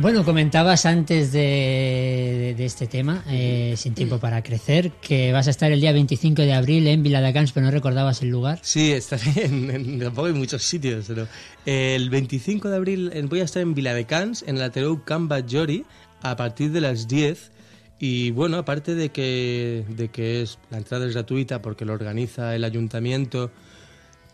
[0.04, 5.72] Bueno, comentabas antes de, este tema, eh, Sin Tiempo para Crecer, que vas a estar
[5.72, 8.58] el día 25 de abril en Viladecans, pero no recordabas el lugar.
[8.60, 11.26] Sí, estaré en, en- tampoco muchos sitios, pero
[11.64, 15.86] el 25 de abril eh, voy a estar en Viladecans, en la Terou Can Batllori,
[16.20, 17.50] a partir de las 10.
[17.98, 22.54] Y bueno, aparte de que, de que es, la entrada es gratuita porque lo organiza
[22.54, 23.50] el ayuntamiento,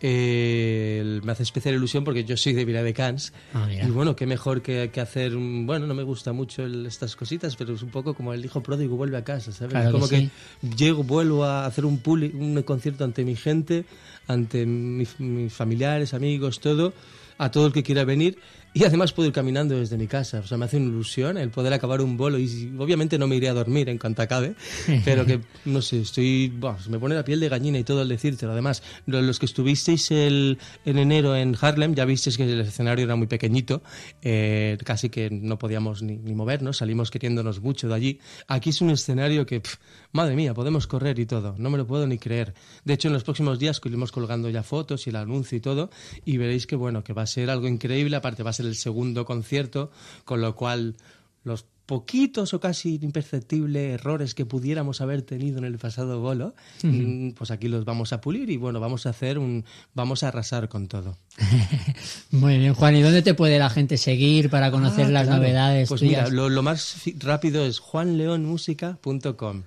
[0.01, 3.33] eh, me hace especial ilusión porque yo soy de Viladecans.
[3.53, 7.15] Ah, y bueno, qué mejor que, que hacer, bueno, no me gusta mucho el- estas
[7.15, 9.73] cositas, pero es un poco como el hijo pródigo vuelve a casa, ¿sabes?
[9.73, 10.29] Claro que como sí.
[10.77, 13.85] llego, vuelvo a hacer un, puli- un concierto ante mi gente,
[14.27, 16.93] ante mi- mis familiares, amigos, todo,
[17.37, 18.37] a todo el que quiera venir.
[18.73, 20.39] Y además puedo ir caminando desde mi casa.
[20.39, 22.39] O sea, me hace una ilusión el poder acabar un bolo.
[22.39, 24.55] Y obviamente no me iré a dormir en cuanto acabe,
[25.05, 26.53] pero que, no sé, estoy.
[26.81, 28.53] se me pone la piel de gallina y todo al decírtelo.
[28.53, 33.03] Además, lo- los que estuvisteis el, en enero en Harlem, ya visteis que el escenario
[33.03, 33.83] era muy pequeñito,
[34.21, 38.19] eh, casi que no podíamos ni, ni movernos, salimos queriéndonos mucho de allí.
[38.47, 39.77] Aquí es un escenario que, pf,
[40.13, 42.53] madre mía, podemos correr y todo, no me lo puedo ni creer.
[42.85, 45.89] De hecho, en los próximos días iremos colgando ya fotos y el anuncio y todo,
[46.23, 48.75] y veréis que, bueno, que va a ser algo increíble, aparte va a ser el
[48.75, 49.91] segundo concierto,
[50.25, 50.95] con lo cual
[51.43, 57.31] los poquitos o casi imperceptibles errores que pudiéramos haber tenido en el pasado bolo, mm,
[57.31, 60.69] pues aquí los vamos a pulir y bueno, vamos a hacer un, vamos a arrasar
[60.69, 61.17] con todo.
[62.31, 62.95] Muy bien, Juan.
[62.95, 65.41] ¿Y dónde te puede la gente seguir para conocer Ah, las claro.
[65.41, 66.29] novedades Pues tuyas?
[66.29, 69.63] mira, lo, lo más rápido es juanleonmusica.com.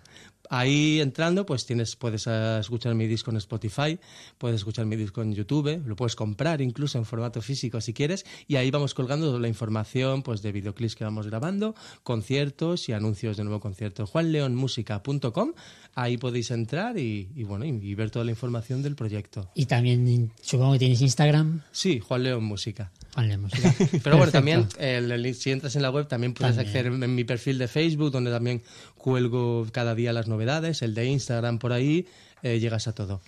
[0.56, 3.98] Ahí entrando, pues tienes, puedes eh, escuchar mi disco en Spotify,
[4.38, 8.24] puedes escuchar mi disco en YouTube, lo puedes comprar incluso en formato físico si quieres,
[8.46, 13.36] y ahí vamos colgando la información pues de videoclips que vamos grabando, conciertos y anuncios
[13.36, 14.06] de nuevo concierto.
[14.06, 15.52] juanleonmusica.com,
[15.94, 19.50] ahí podéis entrar y, y bueno, y, y ver toda la información del proyecto.
[19.54, 21.62] Y también supongo que tienes Instagram.
[21.72, 22.92] Sí, Juan León Música.
[23.14, 23.74] Juan León Música.
[24.02, 26.76] Pero bueno, también el- el- si entras en la web también puedes También.
[26.76, 28.62] acceder en mi perfil de Facebook, donde también
[29.04, 32.06] cuelgo cada día las novedades, el de Instagram por ahí,
[32.42, 33.20] eh, llegas a todo.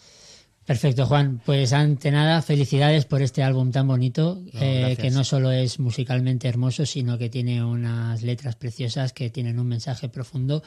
[0.65, 1.43] Perfecto, Juan.
[1.45, 5.79] Pues ante nada, felicidades por este álbum tan bonito, No, eh, que no solo es
[5.79, 10.63] musicalmente hermoso, sino que tiene unas letras preciosas que tienen un mensaje profundo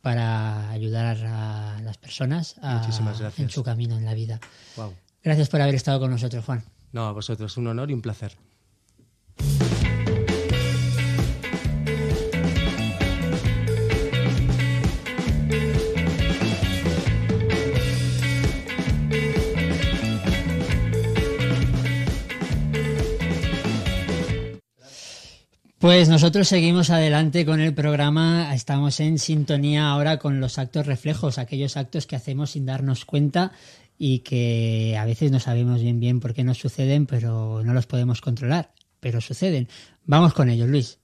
[0.00, 2.88] para ayudar a las personas a-
[3.36, 4.40] en su camino en la vida.
[4.76, 4.94] Wow.
[5.22, 6.64] Gracias por haber estado con nosotros, Juan.
[6.92, 8.32] No, a vosotros, un honor y un placer.
[25.84, 31.36] Pues nosotros seguimos adelante con el programa, estamos en sintonía ahora con los actos reflejos,
[31.36, 33.52] aquellos actos que hacemos sin darnos cuenta
[33.98, 37.84] y que a veces no sabemos bien bien por qué nos suceden, pero no los
[37.84, 39.68] podemos controlar, pero suceden.
[40.06, 41.00] Vamos con ellos, Luis.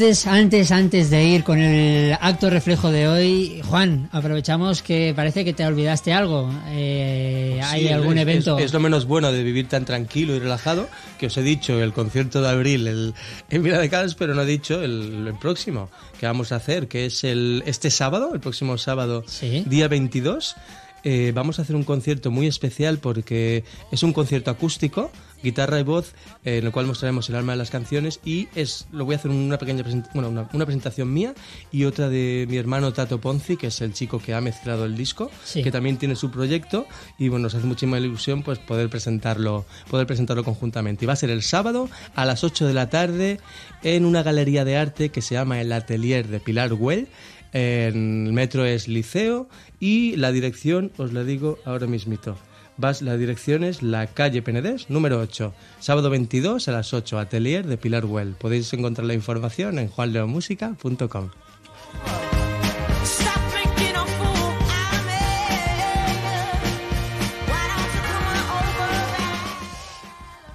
[0.00, 5.44] Antes, antes, antes de ir con el acto reflejo de hoy, Juan, aprovechamos que parece
[5.44, 6.50] que te olvidaste algo.
[6.68, 8.56] Eh, ¿Hay Sí, algún es- evento?
[8.58, 11.82] Es, es lo menos bueno de vivir tan tranquilo y relajado que os he dicho
[11.82, 13.14] el concierto de abril el,
[13.50, 16.88] en Vila de Cans, pero no he dicho el, el próximo que vamos a hacer,
[16.88, 19.64] que es el este sábado, el próximo sábado, Sí.
[19.66, 20.56] día 22.
[21.02, 25.10] eh, vamos a hacer un concierto muy especial porque es un concierto acústico,
[25.42, 28.86] guitarra y voz, eh, en el cual mostraremos el alma de las canciones y es
[28.92, 29.82] lo voy a hacer una pequeña
[30.14, 31.34] bueno, una, una presentación mía
[31.72, 34.96] y otra de mi hermano Tato Ponzi, que es el chico que ha mezclado el
[34.96, 35.62] disco, Sí.
[35.62, 36.86] que también tiene su proyecto
[37.18, 41.04] y bueno, nos hace muchísima ilusión pues poder presentarlo, poder presentarlo conjuntamente.
[41.04, 43.40] Y va a ser el sábado a las 8 de la tarde
[43.82, 47.08] en una galería de arte que se llama el Atelier de Pilar Güell.
[47.52, 49.48] En el metro es Liceo
[49.80, 52.36] y la dirección os la digo ahora mismito.
[52.80, 55.52] Vas, la dirección es la calle Penedés, número 8.
[55.80, 58.32] Sábado 22 a las 8, Atelier de Pilar Güell.
[58.32, 61.30] Podéis encontrar la información en over?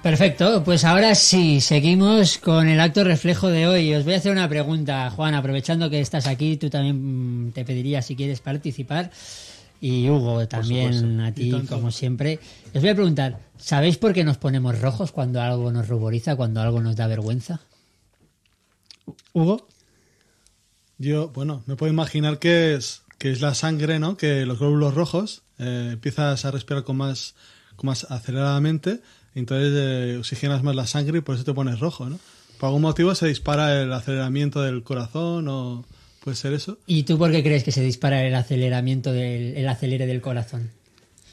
[0.02, 3.94] Perfecto, pues ahora sí, seguimos con el acto reflejo de hoy.
[3.94, 7.64] Os voy a hacer una pregunta, Juan, aprovechando que estás aquí, tú también mm, te
[7.64, 9.10] pediría si quieres participar.
[9.80, 12.40] Y Hugo, también a ti, como siempre.
[12.74, 16.60] Os voy a preguntar, ¿sabéis por qué nos ponemos rojos cuando algo nos ruboriza, cuando
[16.60, 17.60] algo nos da vergüenza?
[19.32, 19.66] Hugo.
[20.98, 24.16] Yo, bueno, me puedo imaginar que es, que es la sangre, ¿no?
[24.16, 27.34] Que los glóbulos rojos eh, empiezas a respirar con más,
[27.76, 29.00] con más aceleradamente,
[29.34, 32.18] entonces eh, oxigenas más la sangre y por eso te pones rojo, ¿no?
[32.58, 35.84] Por algún motivo se dispara el aceleramiento del corazón o
[36.26, 36.76] puede ser eso.
[36.88, 40.70] ¿Y tú por qué crees que se dispara el aceleramiento del el acelere del corazón?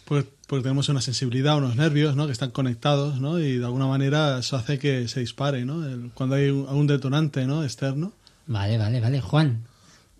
[0.05, 2.27] Pues porque tenemos una sensibilidad, unos nervios, ¿no?
[2.27, 3.39] Que están conectados, ¿no?
[3.39, 5.83] Y de alguna manera eso hace que se dispare, ¿no?
[5.83, 7.63] El- cuando hay un, algún detonante, ¿no?
[7.63, 8.13] Externo.
[8.45, 9.19] Vale, vale, vale.
[9.19, 9.63] Juan,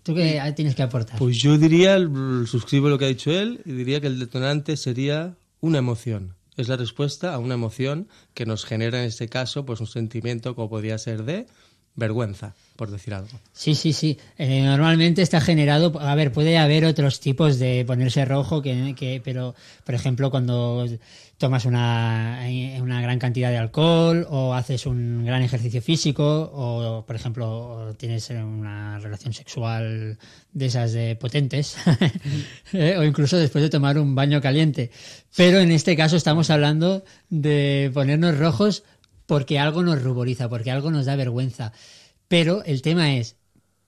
[0.02, 1.20] ¿tú qué tienes que aportar?
[1.20, 1.96] Pues yo diría,
[2.46, 6.34] suscribo lo que ha dicho él, y diría que el detonante sería una emoción.
[6.56, 10.56] Es la respuesta a una emoción que nos genera en este caso pues un sentimiento
[10.56, 11.46] como podría ser de
[11.96, 13.28] vergüenza, por decir algo.
[13.52, 14.18] Sí, sí, sí.
[14.38, 15.92] Eh, normalmente está generado.
[16.00, 19.54] A ver, puede haber otros tipos de ponerse rojo, que, que- pero,
[19.84, 20.86] por ejemplo, cuando
[21.38, 27.04] tomas una, eh, una gran cantidad de alcohol o haces un gran ejercicio físico o,
[27.06, 30.16] por ejemplo, tienes una relación sexual
[30.52, 31.76] de esas de potentes
[32.72, 34.90] eh, o incluso después de tomar un baño caliente.
[35.36, 38.84] Pero en este caso estamos hablando de ponernos rojos
[39.26, 41.72] porque algo nos ruboriza, porque algo nos da vergüenza.
[42.28, 43.36] Pero el tema es,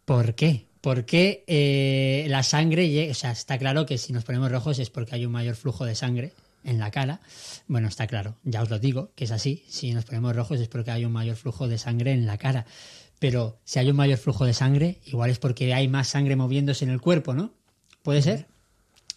[0.04, 0.66] ¿por qué?
[0.80, 3.10] ¿Por qué eh, la sangre llega?
[3.10, 5.84] O sea, está claro que si nos ponemos rojos es porque hay un mayor flujo
[5.84, 7.20] de sangre en la cara.
[7.66, 9.64] Bueno, está claro, ya os lo digo, que es así.
[9.68, 12.66] Si nos ponemos rojos es porque hay un mayor flujo de sangre en la cara.
[13.18, 16.84] Pero si hay un mayor flujo de sangre, igual es porque hay más sangre moviéndose
[16.84, 17.52] en el cuerpo, ¿no?
[18.02, 18.46] ¿Puede ser?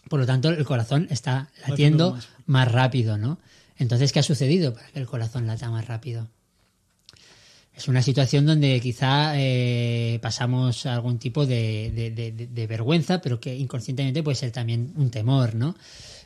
[0.09, 3.39] Por lo tanto, el corazón está latiendo más rápido, ¿no?
[3.79, 6.27] Entonces, ¿qué ha sucedido para que el corazón lata más rápido?
[7.75, 13.21] Es una situación donde quizá eh, pasamos algún tipo de, de- de- de- de vergüenza,
[13.21, 15.75] pero que inconscientemente puede ser también un temor, ¿no?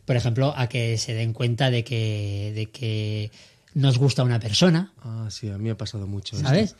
[0.05, 3.31] Por ejemplo, a que se den cuenta de que, de que
[3.75, 6.35] nos gusta una persona, Ah, sí, a mí me ha pasado mucho.
[6.63, 6.75] esto.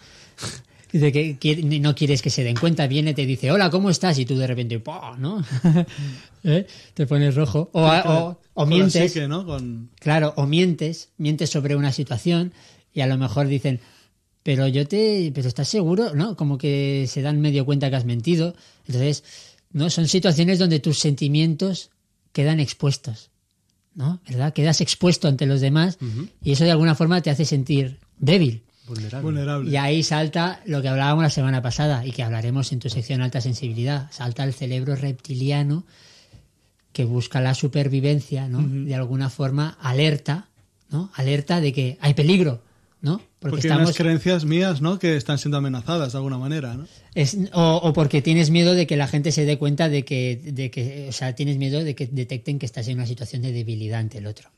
[0.94, 1.38] De que
[1.82, 4.20] no quieres que se den cuenta, viene, te dice, hola, ¿cómo estás?
[4.20, 5.18] Y tú de repente, ¡pah!
[5.18, 5.44] ¿no?
[6.44, 6.68] ¿Eh?
[6.94, 7.70] Te pones rojo.
[7.74, 9.12] O, o- mientes.
[9.12, 9.46] psique, ¿no?
[9.46, 12.54] Con, Claro, o mientes, mientes sobre una situación
[12.94, 13.80] y a lo mejor dicen,
[14.44, 16.36] pero yo te, pero estás seguro, ¿no?
[16.36, 18.56] Como que se dan medio cuenta que has mentido.
[18.86, 19.24] Entonces,
[19.72, 21.90] no, son situaciones donde tus sentimientos
[22.34, 23.32] quedan expuestos,
[23.96, 24.22] ¿no?
[24.28, 24.54] ¿Verdad?
[24.54, 25.98] Quedas expuesto ante los demás
[26.44, 28.62] y eso de alguna forma te hace sentir débil.
[28.88, 29.24] Vulnerable.
[29.24, 29.72] vulnerable.
[29.72, 33.22] Y ahí salta lo que hablábamos la semana pasada y que hablaremos en tu sección
[33.22, 34.12] alta sensibilidad.
[34.12, 35.86] Salta el cerebro reptiliano
[36.92, 38.62] que busca la supervivencia, ¿no?
[38.62, 40.50] De alguna forma alerta,
[40.90, 41.12] ¿no?
[41.16, 42.62] Alerta de que hay peligro,
[43.02, 43.18] ¿no?
[43.18, 45.00] Porque, Porque hay estamos unas creencias mías, ¿no?
[45.00, 46.86] Que están siendo amenazadas de alguna manera, ¿no?
[47.16, 50.36] es- o, o porque tienes miedo de que la gente se dé cuenta de que,
[50.54, 53.52] de que, o sea, tienes miedo de que detecten que estás en una situación de
[53.54, 54.50] debilidad ante el otro.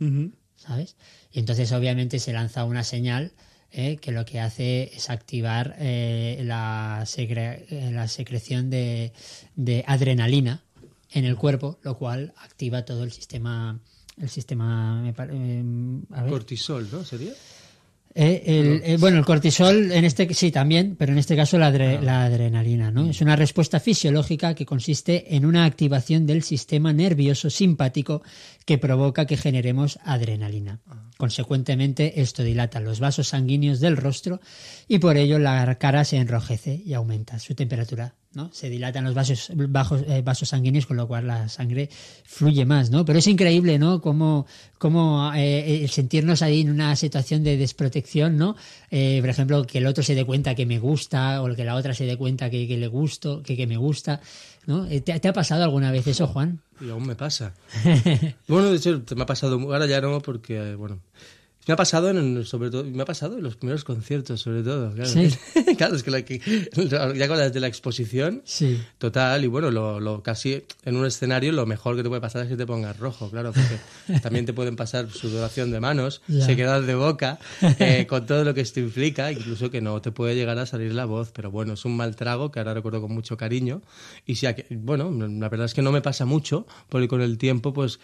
[0.57, 0.95] ¿sabes?
[1.32, 3.32] Y entonces obviamente se lanza una señal
[3.78, 9.11] eh, que lo que hace es activar eh, la, secre- eh, la secreción de,
[9.55, 10.63] de adrenalina
[11.11, 13.80] en el cuerpo, lo cual activa todo el sistema,
[14.21, 15.63] el sistema, eh,
[16.11, 17.03] a ver, Cortisol, ¿no?
[17.03, 17.34] ¿Sería?
[18.18, 21.70] Eh, el- eh, bueno, el cortisol, en este sí también, pero en este caso la,
[21.70, 23.09] adre- la adrenalina, ¿no?
[23.09, 28.24] Es una respuesta fisiológica que consiste en una activación del sistema nervioso simpático
[28.66, 30.80] que provoca que generemos adrenalina.
[31.18, 34.39] Consecuentemente, esto dilata los vasos sanguíneos del rostro
[34.88, 38.51] y por ello la cara se enrojece y aumenta su temperatura, ¿no?
[38.53, 41.89] Se dilatan los vasos, bajos, eh, vasos sanguíneos, con lo cual la sangre
[42.25, 43.05] fluye más, ¿no?
[43.05, 44.01] Pero es increíble, ¿no?
[44.01, 44.45] Cómo,
[44.77, 48.55] cómo eh, el sentirnos ahí en una situación de desprotección, ¿no?
[48.91, 51.75] Eh, por ejemplo, que el otro se dé cuenta que me gusta o que la
[51.75, 54.21] otra se dé cuenta que, que le gusto, que, que me gusta,
[54.65, 54.86] ¿no?
[54.86, 56.59] ¿Te, te ha pasado alguna vez eso, Juan?
[56.81, 57.53] Y aún me pasa.
[58.47, 60.99] bueno, de hecho, me ha pasado, ahora ya no, porque, bueno,
[61.68, 64.93] me ha pasado en, sobre todo, me ha pasado en los primeros conciertos, sobre todo.
[64.93, 65.30] Claro, Sí.
[65.78, 66.39] claro es que, la que-
[67.16, 68.80] ya con las de la exposición, Sí.
[68.97, 72.43] total, y bueno, lo, lo casi en un escenario lo mejor que te puede pasar
[72.43, 76.45] es que te pongas rojo, claro, porque también te pueden pasar sudoración de manos, Ya.
[76.45, 77.39] sequedad de boca,
[77.80, 80.93] eh, con todo lo que esto implica, incluso que no te puede llegar a salir
[80.93, 83.82] la voz, pero bueno, es un mal trago que ahora recuerdo con mucho cariño.
[84.26, 87.74] Y si, bueno, la verdad es que no me pasa mucho, porque con el tiempo,
[87.74, 87.99] pues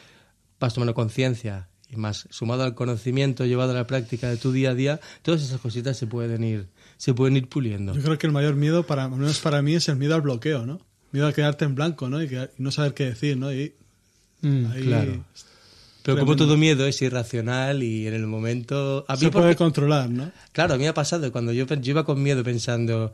[0.59, 4.71] vas tomando conciencia y más sumado al conocimiento llevado a la práctica de tu día
[4.71, 6.67] a día, todas esas cositas se pueden ir,
[6.97, 7.93] se pueden ir puliendo.
[7.93, 10.21] Yo creo que el mayor miedo, para, al menos para mí, es el miedo al
[10.21, 10.79] bloqueo, ¿no?
[11.11, 12.23] Miedo a quedarte en blanco, ¿no?
[12.23, 13.51] Y, que- y no saber qué decir, ¿no?
[13.53, 13.73] Y
[14.41, 14.65] Mm.
[14.71, 15.25] ahí claro.
[16.03, 19.05] Pero como todo miedo es irracional y en el momento...
[19.07, 20.31] A mí se puede porque- controlar, ¿no?
[20.51, 23.13] Claro, a mí me ha pasado cuando yo, yo iba con miedo pensando,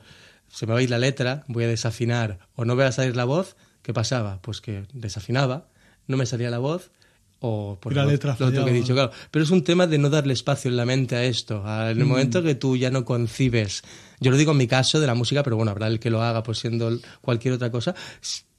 [0.49, 3.15] se me va a ir la letra, voy a desafinar o no va a salir
[3.17, 4.41] la voz, ¿qué pasaba?
[4.41, 5.67] Pues que desafinaba,
[6.07, 6.91] no me salía la voz
[7.39, 9.11] o por la lo- letra lo otro que he dicho, claro.
[9.31, 11.63] Pero es un tema de no darle espacio en la mente a esto.
[11.65, 12.07] En el Mm.
[12.07, 13.83] momento que tú ya no concibes,
[14.19, 16.21] yo lo digo en mi caso de la música, pero bueno, habrá el que lo
[16.23, 17.93] haga pues siendo cualquier otra cosa.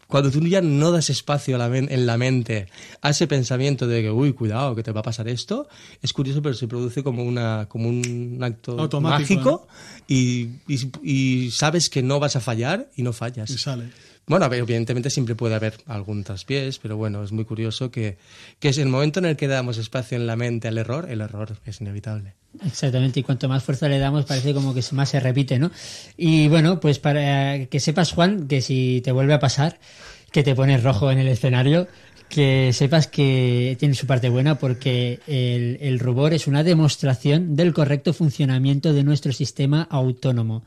[0.07, 2.67] Cuando tú ya no das espacio a la en la mente
[3.03, 5.69] a ese pensamiento de que, uy, cuidado, que te va a pasar esto,
[6.01, 9.69] es curioso, pero se produce como, una, como un acto Automático, mágico
[10.09, 13.51] y, y- y sabes que no vas a fallar y no fallas.
[13.51, 13.91] Y sale.
[14.29, 18.19] Bueno, evidentemente siempre puede haber algún traspiés, pero bueno, es muy curioso que,
[18.61, 21.23] que es el momento en el que damos espacio en la mente al error, el
[21.23, 22.35] error es inevitable.
[22.65, 25.71] Exactamente, y cuanto más fuerza le damos parece como que más se repite, ¿no?
[26.17, 29.79] Y bueno, pues para que sepas, Juan, que si te vuelve a pasar,
[30.31, 31.89] que te pones rojo en el escenario,
[32.29, 37.73] que sepas que tiene su parte buena porque el, el rubor es una demostración del
[37.73, 40.63] correcto funcionamiento de nuestro sistema autónomo,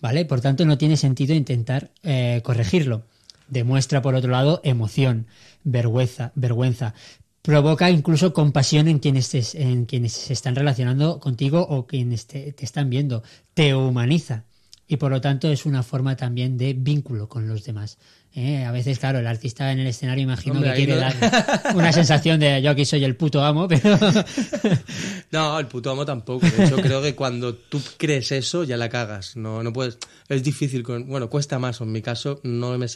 [0.00, 0.24] ¿vale?
[0.24, 3.04] Por tanto, no tiene sentido intentar eh, corregirlo.
[3.48, 5.26] Demuestra, por otro lado, emoción,
[5.64, 6.94] vergüenza, vergüenza.
[7.42, 13.22] Provoca incluso compasión en quienes, se están relacionando contigo o quienes te están viendo.
[13.54, 14.44] Te humaniza.
[14.86, 17.98] Y por lo tanto es una forma también de vínculo con los demás.
[18.34, 18.64] ¿Eh?
[18.64, 21.14] A veces, claro, el artista en el escenario imagino Hombre, que quiere no- dar
[21.76, 23.98] una sensación de yo aquí soy el puto amo, pero
[25.30, 26.46] No, el puto amo tampoco.
[26.46, 29.36] De hecho, creo que cuando tú crees eso, ya la cagas.
[29.36, 29.98] No, no puedes.
[30.28, 30.82] Es difícil.
[30.82, 31.80] Con, bueno, cuesta más.
[31.80, 32.86] En mi caso, no me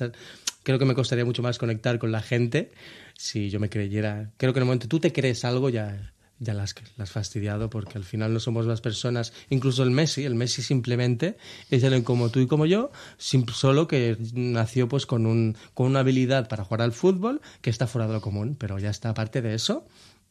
[0.62, 2.72] creo que me costaría mucho más conectar con la gente
[3.16, 4.30] si yo me creyera.
[4.37, 6.12] Creo que en el momento tú te crees algo, ya,
[6.43, 9.32] ya las has fastidiado, porque al final no somos las personas.
[9.49, 11.36] Incluso el Messi, el Messi simplemente
[11.70, 16.01] es alguien como tú y como yo, solo que nació pues con, un, con una
[16.01, 18.57] habilidad para jugar al fútbol que está fuera de lo común.
[18.59, 19.86] Pero ya está, aparte de eso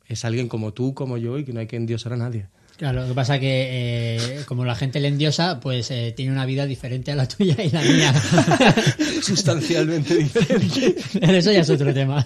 [0.07, 2.47] es alguien como tú, como yo, y que no hay que endiosar a nadie.
[2.81, 3.67] Claro, lo que pasa que
[4.39, 7.55] eh, como la gente le endiosa, pues eh, tiene una vida diferente a la tuya
[7.63, 8.11] y la mía.
[9.21, 10.95] Sustancialmente diferente.
[11.19, 12.25] Pero eso ya es otro tema.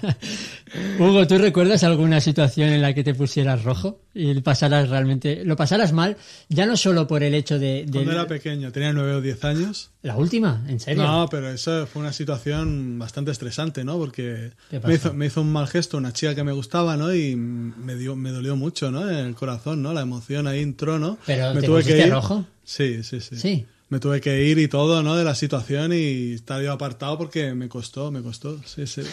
[1.00, 5.56] Hugo, ¿tú recuerdas alguna situación en la que te pusieras rojo y pasaras realmente, lo
[5.58, 6.16] pasaras mal,
[6.48, 9.44] ya no solo por el hecho de, de- Cuando era pequeño, tenía nueve o diez
[9.44, 9.92] años.
[10.04, 11.04] la última, en serio?
[11.04, 13.98] No, pero eso fue una situación bastante estresante, ¿no?
[13.98, 14.52] Porque
[14.86, 17.14] me hizo, me hizo un mal gesto una chica que me gustaba, ¿no?
[17.14, 19.10] Y me dio, me dolió mucho, ¿no?
[19.10, 19.94] En el corazón, ¿no?
[19.94, 21.18] La emoción ahí entró, ¿no?
[21.26, 22.46] Pero, me ¿te pusiste rojo?
[22.64, 23.36] Sí, sí, sí.
[23.38, 23.66] Sí.
[23.88, 25.16] Me tuve que ir y todo, ¿no?
[25.16, 28.60] De la situación y estar yo apartado porque me costó, me costó.
[28.66, 29.04] Sí, sí.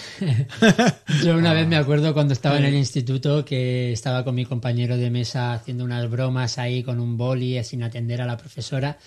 [1.22, 4.97] Yo una vez me acuerdo cuando estaba en el instituto que estaba con mi compañero
[4.97, 8.99] de mesa haciendo unas bromas ahí con un boli eh, sin atender a la profesora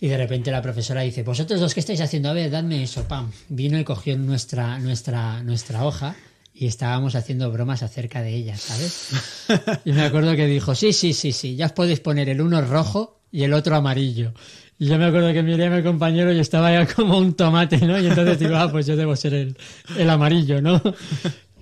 [0.00, 2.28] y de repente la profesora dice, vosotros dos, ¿qué estáis haciendo?
[2.28, 3.30] A ver, dadme eso, pam.
[3.48, 6.16] Vino y cogió nuestra, nuestra, nuestra hoja
[6.58, 9.10] y estábamos haciendo bromas acerca de ella, ¿sabes?
[9.84, 12.60] Y me acuerdo que dijo, sí, sí, sí, sí, ya os podéis poner el uno
[12.62, 14.32] rojo y el otro amarillo.
[14.76, 17.78] Y yo me acuerdo que miré a mi compañero y estaba ya como un tomate,
[17.78, 17.98] ¿no?
[18.00, 19.56] Y entonces digo, ah, pues yo debo ser el,
[19.96, 20.82] el amarillo, ¿no?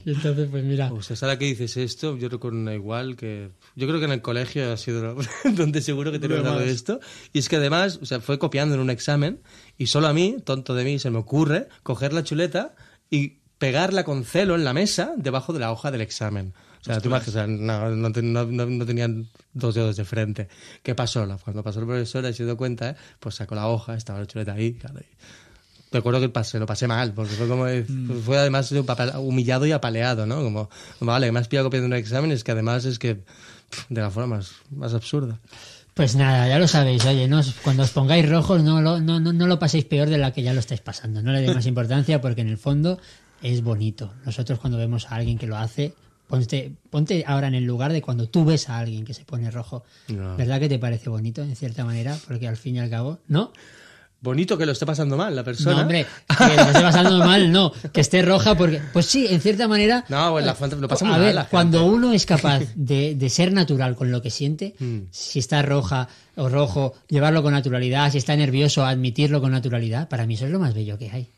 [0.07, 3.51] Y entonces, pues mira, O sea, ahora que dices esto, yo recuerdo una igual que...
[3.75, 5.17] Yo creo que en el colegio ha sido
[5.57, 6.67] donde seguro que algo de Además.
[6.69, 7.01] esto.
[7.33, 9.41] Y es que además, o sea, fue copiando en un examen
[9.77, 12.77] y solo a mí, tonto de mí, se me ocurre coger la chuleta
[13.11, 16.53] y pegarla con celo en la mesa debajo de la hoja del examen.
[16.81, 20.49] O sea, tú imaginas, no, no, no- no- tenían dos dedos de frente.
[20.83, 21.27] ¿Qué pasó?
[21.43, 22.97] Cuando pasó el profesor, y se dio cuenta, ¿eh?
[23.19, 25.01] pues sacó la hoja, estaba la chuleta ahí, claro.
[25.91, 27.65] Recuerdo que pasé, lo pasé mal, porque fue como.
[27.65, 28.21] Mm.
[28.25, 28.73] Fue además
[29.19, 30.43] humillado y apaleado, ¿no?
[30.43, 30.69] Como,
[31.01, 33.21] vale, me has pillado copiando un examen, es que además es que.
[33.89, 35.39] de la forma más, más absurda.
[35.95, 39.33] Pues nada, ya lo sabéis, oye, no cuando os pongáis rojos no lo, no, no,
[39.33, 41.23] no lo paséis peor de la que ya lo estáis pasando.
[41.23, 43.01] No le deis más importancia porque en el fondo
[43.43, 44.13] es bonito.
[44.25, 45.93] Nosotros cuando vemos a alguien que lo hace,
[46.29, 49.51] ponte, ponte ahora en el lugar de cuando tú ves a alguien que se pone
[49.51, 49.85] rojo.
[50.09, 50.37] No.
[50.37, 52.17] ¿Verdad que te parece bonito en cierta manera?
[52.27, 53.53] Porque al fin y al cabo, ¿no?
[54.19, 55.77] Bonito que lo esté pasando mal la persona.
[55.77, 59.41] No, hombre, que lo esté pasando mal, no, que esté roja porque, pues sí, en
[59.43, 60.05] cierta manera...
[60.09, 61.51] No, pues la fanta- lo pasa muy a mal ver, la gente.
[61.51, 65.01] cuando uno es capaz de, de ser natural con lo que siente, Mm.
[65.11, 70.27] si está roja o rojo, llevarlo con naturalidad, si está nervioso, admitirlo con naturalidad, para
[70.27, 71.29] mí eso es lo más bello que hay.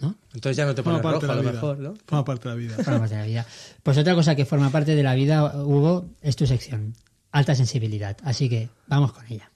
[0.00, 0.16] ¿No?
[0.34, 1.52] Entonces ya no te Forma pones parte rojo de a lo vida.
[1.52, 1.94] mejor, ¿no?
[2.06, 2.74] Forma parte de la vida.
[2.76, 3.46] Forma parte de la vida.
[3.82, 6.94] Pues otra cosa que forma parte de la vida, Hugo, es tu sección.
[7.32, 8.16] Alta sensibilidad.
[8.24, 9.50] Así que vamos con ella.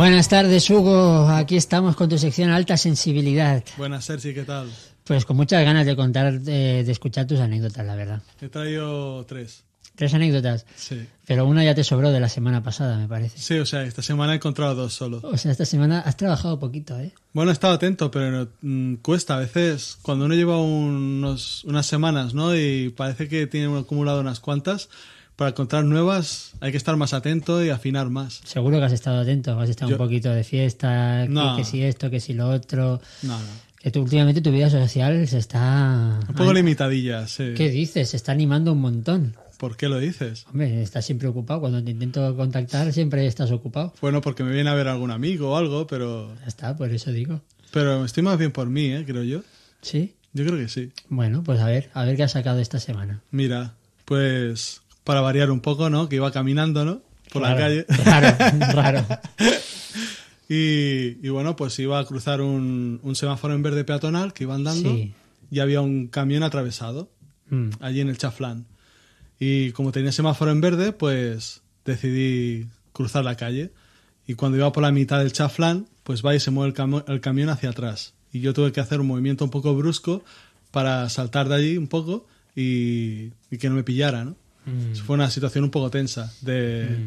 [0.00, 1.28] Buenas tardes, Hugo.
[1.28, 3.62] Aquí estamos con tu sección Alta sensibilidad.
[3.76, 4.70] Buenas, Sergi, ¿qué tal?
[5.04, 8.22] Pues con muchas ganas de contar, de, de escuchar tus anécdotas, la verdad.
[8.40, 9.62] He traído tres.
[9.96, 11.06] Tres anécdotas, Sí.
[11.26, 13.36] pero una ya te sobró de la semana pasada, me parece.
[13.36, 15.20] Sí, o sea, esta semana he encontrado dos solo.
[15.22, 17.12] O sea, esta semana has trabajado poquito, ¿eh?
[17.34, 19.98] Bueno, he estado atento, pero mm, cuesta a veces.
[20.00, 22.56] Cuando uno lleva unos, unas semanas, ¿no?
[22.56, 24.88] Y parece que tiene acumulado unas cuantas,
[25.40, 28.42] para encontrar nuevas hay que estar más atento y afinar más.
[28.44, 31.56] Seguro que has estado atento, has estado Yo- un poquito de fiesta, que- No.
[31.56, 33.00] que, si esto, que si lo otro.
[33.22, 33.46] No, no.
[33.80, 36.20] Que tú, últimamente tu vida social se está...
[36.28, 37.54] Un poco Ay, limitadilla, sí.
[37.56, 38.10] ¿Qué dices?
[38.10, 39.34] Se está animando un montón.
[39.56, 40.44] ¿Por qué lo dices?
[40.50, 41.60] Hombre, estás siempre ocupado.
[41.60, 43.94] Cuando te intento contactar siempre estás ocupado.
[44.02, 47.12] Bueno, porque me viene a ver algún amigo o algo, pero, Ya está, por eso
[47.12, 47.40] digo.
[47.72, 49.04] pero estoy más bien por mí, ¿eh?
[49.06, 49.40] Creo yo.
[49.80, 50.12] ¿Sí?
[50.34, 50.92] Yo creo que sí.
[51.08, 53.22] Bueno, pues a ver, a ver qué has sacado esta semana.
[53.30, 53.72] Mira,
[54.04, 56.08] pues para variar un poco, ¿no?
[56.08, 57.02] Que iba caminando, ¿no?
[57.32, 57.86] Por la Raro, calle.
[58.04, 59.06] Raro, raro.
[60.48, 64.54] Y, y bueno, pues iba a cruzar un, un semáforo en verde peatonal que iba
[64.54, 65.12] andando Sí.
[65.50, 67.10] y había un camión atravesado
[67.52, 67.70] Mm.
[67.80, 68.66] allí en el chaflán.
[69.40, 73.72] Y como tenía semáforo en verde, pues decidí cruzar la calle.
[74.24, 76.74] Y cuando iba por la mitad del chaflán, pues va y se mueve
[77.08, 78.14] el camión hacia atrás.
[78.32, 80.22] Y yo tuve que hacer un movimiento un poco brusco
[80.70, 82.24] para saltar de allí un poco
[82.54, 84.36] y, y que no me pillara, ¿no?
[84.66, 84.94] Mm.
[84.96, 86.98] Fue una situación un poco tensa de,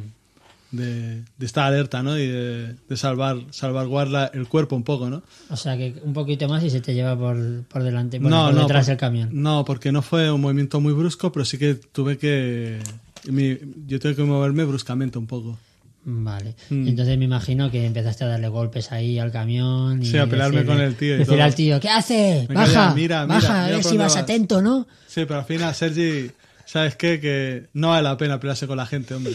[0.71, 2.17] de, de estar alerta, ¿no?
[2.17, 5.21] Y de, de salvar, salvaguardar el cuerpo un poco, ¿no?
[5.49, 8.55] O sea, que un poquito más y se te lleva por, por delante, por, por
[8.55, 9.29] detrás por- el camión.
[9.33, 12.79] No, porque no fue un movimiento muy brusco, pero sí que tuve que...
[13.25, 15.57] mi- yo tuve que moverme bruscamente un poco.
[16.05, 16.55] Vale.
[16.69, 16.87] Mm.
[16.89, 20.01] Entonces me imagino que empezaste a darle golpes ahí al camión.
[20.01, 21.41] Y Sí, a pelearme decirle- con el tío y todo.
[21.41, 22.45] al tío, ¿qué hace?
[22.49, 24.17] Me Baja, mira, mira, baja, a mira ver por si vas".
[24.17, 24.85] atento, ¿no?
[25.07, 26.29] Sí, pero al final, Sergi,
[26.66, 27.20] ¿sabes qué?
[27.20, 29.34] Que no vale la pena pelearse con la gente, hombre.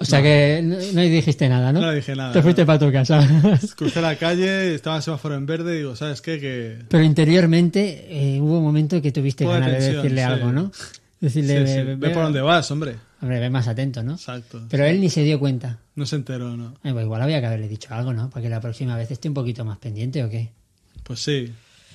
[0.00, 1.80] O sea que no, no dijiste nada, ¿no?
[1.80, 2.66] No dije nada, Te fuiste no.
[2.66, 3.26] para tu casa.
[3.76, 6.38] Crucé la calle, estaba el semáforo en verde y digo, ¿sabes qué?
[6.38, 6.78] Que...
[6.88, 10.26] Pero interiormente eh, hubo un momento que tuviste ganas de decirle sí.
[10.26, 10.70] algo, ¿no?
[10.72, 12.94] Sí, Decirle, sí, ve, Ve por dónde vas, hombre.
[13.20, 14.12] Hombre, ve más atento, ¿no?
[14.12, 14.62] Exacto.
[14.70, 15.78] Pero él ni se dio cuenta.
[15.96, 16.74] No se enteró, ¿no?
[16.84, 18.30] Eh, pues igual había que haberle dicho algo, ¿no?
[18.30, 20.50] Para que la próxima vez esté un poquito más pendiente o qué.
[21.02, 21.52] Pues sí.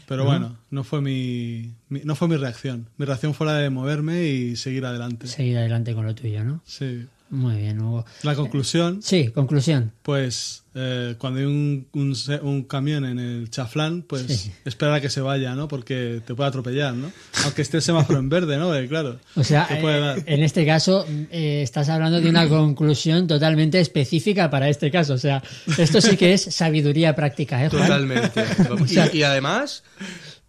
[0.08, 2.90] Pero bueno, no fue mi, mi- no fue mi reacción.
[2.98, 5.28] Mi reacción fue la de moverme y seguir adelante.
[5.28, 6.62] Seguir adelante con lo tuyo, ¿no?
[6.66, 7.08] Sí.
[7.34, 8.06] Muy bien, Hugo.
[8.22, 9.92] La conclusión, Sí, conclusión.
[10.04, 14.52] pues eh, cuando hay un, un, se- un camión en el chaflán, pues Sí.
[14.66, 15.68] esperar a que se vaya, ¿no?
[15.68, 17.12] Porque te puede atropellar, ¿no?
[17.44, 18.76] Aunque esté el semáforo en verde, ¿no?
[18.76, 19.20] Eh, claro.
[19.36, 20.22] O sea, eh, dar.
[20.28, 25.14] en este caso eh, estás hablando de una conclusión totalmente específica para este caso.
[25.16, 25.42] O sea,
[25.80, 27.82] esto sí que es sabiduría práctica, ¿eh, Juan?
[27.88, 28.44] Totalmente.
[28.80, 29.84] O sea- y, y además,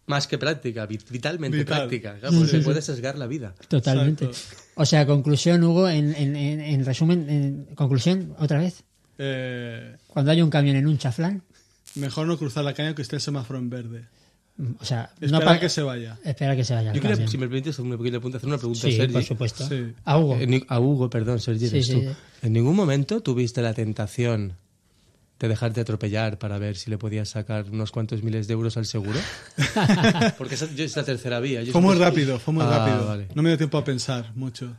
[0.06, 1.78] más que práctica, vi- vitalmente Vital.
[1.78, 2.18] práctica.
[2.20, 3.54] Claro, porque se puede sesgar la vida.
[3.68, 4.26] Totalmente.
[4.26, 4.62] Exacto.
[4.76, 8.84] O sea, conclusión, Hugo, en, en- en- en resumen, en conclusión, otra vez.
[9.18, 11.42] Eh, Cuando hay un camión en un chaflán,
[11.94, 14.04] mejor no cruzar la calle aunque esté el semáforo en verde.
[14.56, 16.18] mm, o sea, Espera no pa- que se vaya.
[16.24, 18.80] Espera que se vaya Yo quería, si me permites, un pequeño apunte, hacer una pregunta
[18.82, 19.12] Sí, a Sergi.
[19.12, 19.68] por supuesto.
[19.68, 19.92] Sí.
[20.04, 20.36] A Hugo.
[20.46, 22.00] Ni- a Hugo, perdón, Sergi, Sí, eres sí, tú.
[22.00, 22.08] sí.
[22.42, 24.54] ¿En ningún momento tuviste la tentación
[25.44, 28.86] de dejarte atropellar para ver si le podías sacar unos cuantos miles de euros al
[28.86, 29.18] seguro?
[30.38, 31.62] Porque esa, yo- es la tercera vía.
[31.62, 33.06] Yo Fue muy rápido, fue muy Ah, rápido.
[33.06, 33.28] vale.
[33.34, 34.74] No me dio tiempo a pensar mucho.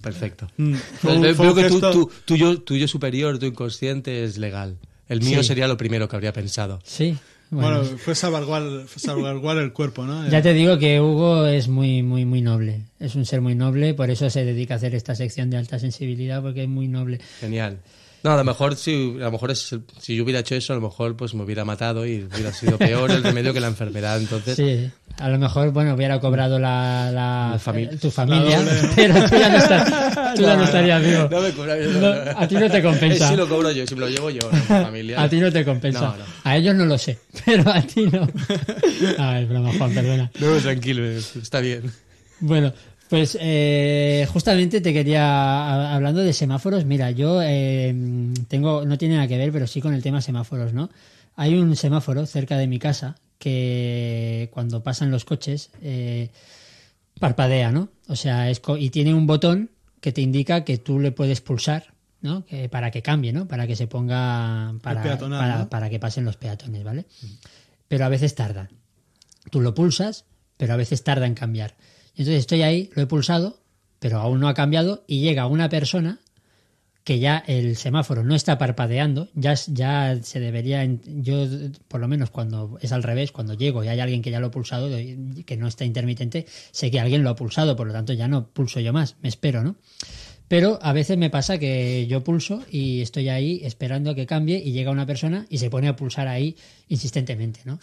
[0.00, 0.48] perfecto.
[0.56, 4.24] Mm, fue un- Veo fue un que tu, gesto- tu- tuyo, tuyo superior, tu inconsciente
[4.24, 4.76] es legal.
[5.08, 5.48] El mío Sí.
[5.48, 6.80] sería lo primero que habría pensado.
[6.84, 7.16] Sí.
[7.50, 10.26] Bueno, Bueno, fue salvaguardar, fue salvaguardar el cuerpo, ¿no?
[10.28, 12.86] ya te digo que Hugo es muy, muy, muy noble.
[12.98, 15.78] Es un ser muy noble, por eso se dedica a hacer esta sección de alta
[15.78, 17.20] sensibilidad, porque es muy noble.
[17.40, 17.78] Genial.
[18.24, 20.76] No, a lo mejor si a lo mejor es, si yo hubiera hecho eso, a
[20.76, 24.18] lo mejor pues me hubiera matado y hubiera sido peor el remedio que la enfermedad.
[24.20, 27.98] Entonces, Sí, a lo mejor, bueno, hubiera cobrado la, familia.
[27.98, 28.88] tu familia, La doble, ¿no?
[28.94, 31.28] pero tú ya no, estás- tú ya no estarías vivo.
[31.30, 33.28] No me cobra- a ti no te compensa.
[33.30, 35.20] Sí lo cobro yo, si me lo llevo yo, familia.
[35.22, 36.14] A ti no te compensa.
[36.44, 38.28] A ellos no lo sé, pero a ti no.
[39.18, 40.30] Ay, broma, Juan, perdona.
[40.38, 41.90] No, tranquilo, está bien.
[42.40, 42.72] Bueno,
[43.12, 47.94] pues eh, justamente te quería, hablando de semáforos, mira, yo eh,
[48.48, 50.88] tengo, no tiene nada que ver, pero sí con el tema semáforos, ¿no?
[51.36, 56.30] Hay un semáforo cerca de mi casa que cuando pasan los coches eh,
[57.20, 57.90] parpadea, ¿no?
[58.08, 59.68] O sea, es co- y tiene un botón
[60.00, 61.92] que te indica que tú le puedes pulsar,
[62.22, 62.46] ¿no?
[62.46, 63.46] Que, para que cambie, ¿no?
[63.46, 65.68] Para que se ponga, para, peatonal, para, ¿no?
[65.68, 67.04] para que pasen los peatones, ¿vale?
[67.88, 68.70] Pero a veces tarda.
[69.50, 70.24] Tú lo pulsas,
[70.56, 71.74] pero a veces tarda en cambiar.
[72.12, 73.58] Entonces estoy ahí, lo he pulsado,
[73.98, 76.18] pero aún no ha cambiado y llega una persona
[77.04, 81.46] que ya el semáforo no está parpadeando, ya, ya se debería, yo
[81.88, 84.48] por lo menos cuando es al revés, cuando llego y hay alguien que ya lo
[84.48, 84.88] ha pulsado,
[85.44, 88.46] que no está intermitente, sé que alguien lo ha pulsado, por lo tanto ya no
[88.46, 89.76] pulso yo más, me espero, ¿no?
[90.46, 94.62] Pero a veces me pasa que yo pulso y estoy ahí esperando a que cambie
[94.62, 96.56] y llega una persona y se pone a pulsar ahí
[96.88, 97.80] insistentemente, ¿no?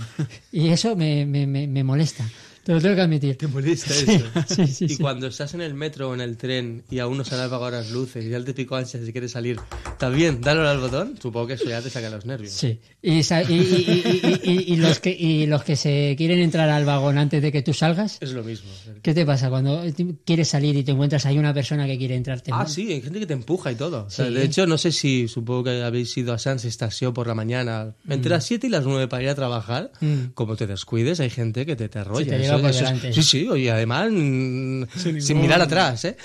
[0.52, 2.28] Y eso me, me, me molesta,
[2.64, 3.36] te lo tengo que admitir.
[3.36, 4.26] Te molesta Sí, eso.
[4.54, 4.96] sí, sí, y sí.
[4.98, 7.70] cuando estás en el metro o en el tren y aún no se han apagado
[7.70, 9.58] las luces y ya te pico ansias si quieres salir,
[9.98, 12.52] también, dale al botón, supongo que eso ya te saca los nervios.
[12.52, 12.78] Sí.
[13.02, 16.68] Y, y, y- y- y- y- y los que, y los que se quieren entrar
[16.68, 18.70] al vagón antes de que tú salgas, Es lo mismo.
[19.02, 19.82] ¿qué te pasa cuando
[20.24, 22.40] quieres salir y te encuentras ahí una persona que quiere entrar?
[22.40, 24.04] te Ah, sí, hay gente que te empuja y todo.
[24.06, 24.30] O sea.
[24.30, 27.94] De hecho, no sé si supongo que habéis ido a Sans Estación por la mañana,
[28.08, 29.92] entre las 7 y las 9 para ir a trabajar.
[30.00, 30.32] Mm.
[30.34, 32.49] Como te descuides, hay gente que te, te arrolla.
[32.50, 33.12] Te lleva Eso- por eso es- delante.
[33.12, 36.16] sí, sí, y además mm, sin, ningún- mirar atrás, ¿eh?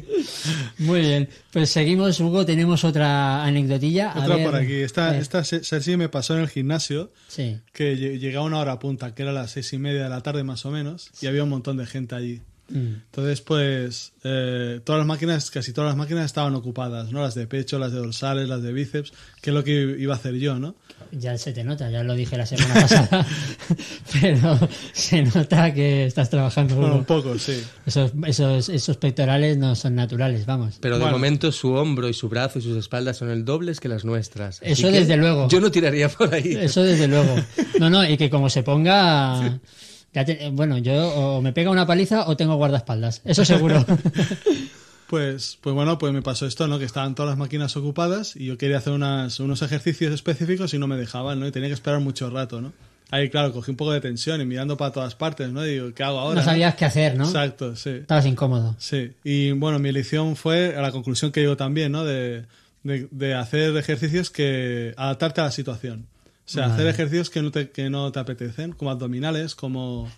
[0.79, 1.29] Muy bien.
[1.53, 4.11] Pues seguimos, Hugo, tenemos otra anecdotilla.
[4.13, 4.75] A Otra ver, por aquí.
[4.75, 5.21] Esta, ver.
[5.21, 7.59] esta Sergi me pasó en el gimnasio, Sí.
[7.73, 10.43] que lle- llegaba una hora punta, que era las seis y media de la tarde
[10.45, 12.43] más o menos, y había un montón de gente allí.
[12.69, 12.95] Mm.
[13.07, 17.21] Entonces, pues, eh, todas las máquinas, casi todas las máquinas estaban ocupadas, ¿no?
[17.23, 20.17] Las de pecho, las de dorsales, las de bíceps, que es lo que iba a
[20.17, 20.75] hacer yo, ¿no?
[21.11, 23.27] Ya se te nota, ya lo dije la semana pasada,
[24.21, 24.59] pero
[24.93, 26.77] se nota que estás trabajando.
[26.77, 27.63] Bueno, un poco, sí.
[27.85, 30.79] Esos, esos, esos pectorales no son naturales, vamos.
[30.81, 31.19] Pero de Bueno.
[31.19, 34.61] momento su hombro y su brazo y sus espaldas son el doble que las nuestras.
[34.63, 35.49] Eso desde luego.
[35.49, 36.57] Yo no tiraría por ahí.
[36.59, 37.35] Eso desde luego.
[37.79, 39.61] No, no, y que como se ponga...
[40.13, 43.23] ya te- bueno, yo o me pega una paliza o tengo guardaespaldas.
[43.25, 43.85] Eso seguro.
[45.07, 46.79] Pues, pues bueno, pues me pasó esto, ¿no?
[46.79, 50.79] Que estaban todas las máquinas ocupadas y yo quería hacer unas, unos ejercicios específicos y
[50.79, 51.47] no me dejaban, ¿no?
[51.47, 52.73] Y tenía que esperar mucho rato, ¿no?
[53.11, 55.67] Ahí, claro, cogí un poco de tensión y mirando para todas partes, ¿no?
[55.67, 56.41] Y digo, ¿qué hago ahora?
[56.41, 57.25] No sabías qué hacer, ¿no?
[57.27, 57.91] Exacto, sí.
[57.91, 58.75] Estabas incómodo.
[58.79, 62.05] Sí, y bueno, mi elección fue a la conclusión que llego también, ¿no?
[62.07, 62.47] De,
[62.83, 66.07] de, de hacer ejercicios que adaptarte a la situación.
[66.45, 66.75] O sea, Vale.
[66.75, 70.11] hacer ejercicios que no te, que no te apetecen, como abdominales, como...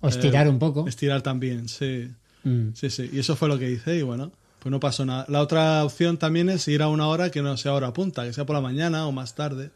[0.00, 0.86] O estirar eh, un poco.
[0.88, 2.08] Estirar también, sí.
[2.44, 2.68] Mm.
[2.74, 3.10] Sí, sí.
[3.12, 5.26] Y eso fue lo que hice y bueno, pues no pasó nada.
[5.28, 8.32] La otra opción también es ir a una hora que no sea hora punta, que
[8.32, 9.70] sea por la mañana o más tarde.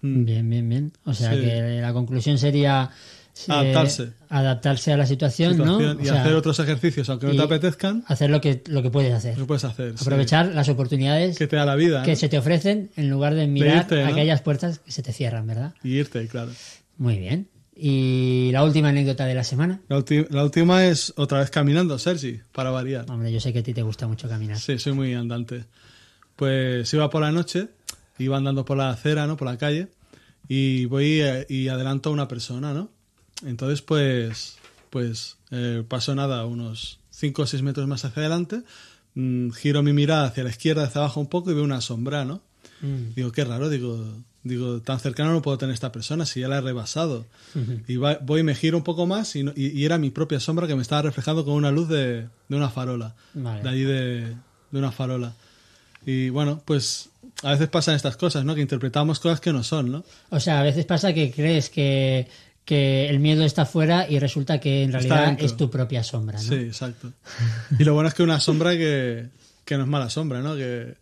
[0.00, 0.24] Mm.
[0.24, 0.92] Bien, bien, bien.
[1.04, 1.40] O sea Sí.
[1.40, 2.90] que la conclusión sería...
[3.48, 4.12] Adaptarse.
[4.28, 5.78] adaptarse a la situación, ¿no?
[5.78, 8.90] O y sea, hacer otros ejercicios, aunque no te apetezcan, Hacer lo que, lo que
[8.90, 9.38] puedes hacer.
[9.38, 9.92] lo puedes hacer.
[9.96, 10.04] sí.
[10.04, 12.02] Aprovechar las oportunidades Que te da la vida.
[12.02, 12.16] que ¿no?
[12.16, 14.10] se te ofrecen en lugar de mirar irte, ¿no?
[14.10, 15.74] aquellas puertas que se te cierran, ¿verdad?
[15.82, 16.50] Y irte, claro.
[16.98, 17.48] Muy bien.
[17.74, 19.80] Y la última anécdota de la semana.
[19.88, 23.10] La, la última es otra vez caminando, Sergi, para variar.
[23.10, 24.58] Hombre, yo sé que a ti te gusta mucho caminar.
[24.60, 25.64] Sí, soy muy andante.
[26.36, 27.68] Pues iba por la noche,
[28.18, 29.36] iba andando por la acera, ¿no?
[29.38, 29.88] Por la calle,
[30.48, 32.90] y voy eh, y adelanto a una persona, ¿no?
[33.44, 34.56] Entonces, pues,
[34.90, 38.62] pues eh, paso nada, unos 5 o 6 metros más hacia adelante,
[39.14, 42.24] mm, giro mi mirada hacia la izquierda, hacia abajo un poco y veo una sombra,
[42.24, 42.40] ¿no?
[42.80, 43.14] Mm.
[43.14, 44.04] Digo, qué raro, digo,
[44.44, 47.26] digo, tan cercano no puedo tener esta persona si ya la he rebasado.
[47.86, 50.10] Y va- voy y me giro un poco más y, no- y- y era mi
[50.10, 53.14] propia sombra que me estaba reflejando con una luz de, de una farola.
[53.34, 53.62] Vale.
[53.62, 54.20] De allí de,
[54.70, 55.34] de una farola.
[56.04, 57.10] Y bueno, pues
[57.44, 58.54] a veces pasan estas cosas, ¿no?
[58.56, 60.04] Que interpretamos cosas que no son, ¿no?
[60.30, 62.26] O sea, a veces pasa que crees que,
[62.64, 66.48] que el miedo está fuera y resulta que en realidad es tu propia sombra, ¿no?
[66.48, 67.12] Sí, exacto.
[67.78, 69.28] Y lo bueno es que una sombra que,
[69.64, 70.54] que no es mala sombra, ¿no?
[70.54, 70.94] Que,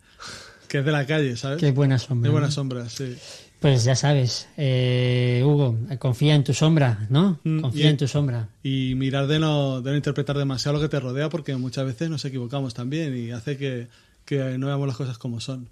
[0.68, 1.58] que es de la calle, ¿sabes?
[1.58, 2.28] Qué buena sombra.
[2.28, 2.52] Es buena ¿no?
[2.52, 3.14] sombra, sí.
[3.60, 7.40] Pues ya sabes, eh, Hugo, confía en tu sombra, ¿no?
[7.44, 8.48] Mm, Confía y- en tu sombra.
[8.62, 12.08] Y mirar de no, de no interpretar demasiado lo que te rodea, porque muchas veces
[12.08, 13.88] nos equivocamos también y hace que,
[14.24, 15.68] que no veamos las cosas como son.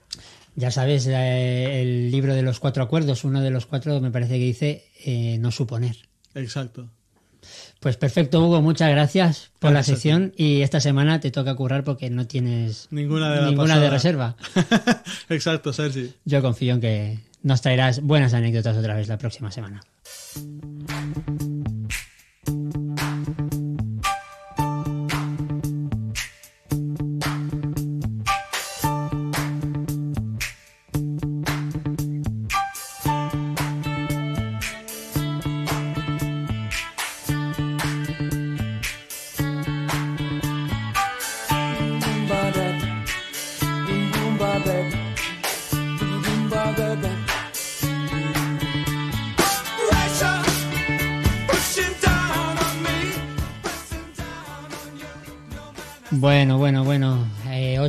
[0.57, 4.35] Ya sabes, eh, el libro de los cuatro acuerdos, uno de los cuatro me parece
[4.35, 5.97] que dice eh, no suponer.
[6.35, 6.89] Exacto.
[7.81, 11.85] Pues perfecto, Hugo, muchas gracias por Gracias la sección y esta semana te toca currar
[11.85, 14.37] porque no tienes Ninguna de la ninguna de reserva.
[15.29, 16.13] Exacto, Sergi.
[16.25, 19.81] Yo confío en que nos traerás buenas anécdotas otra vez la próxima semana.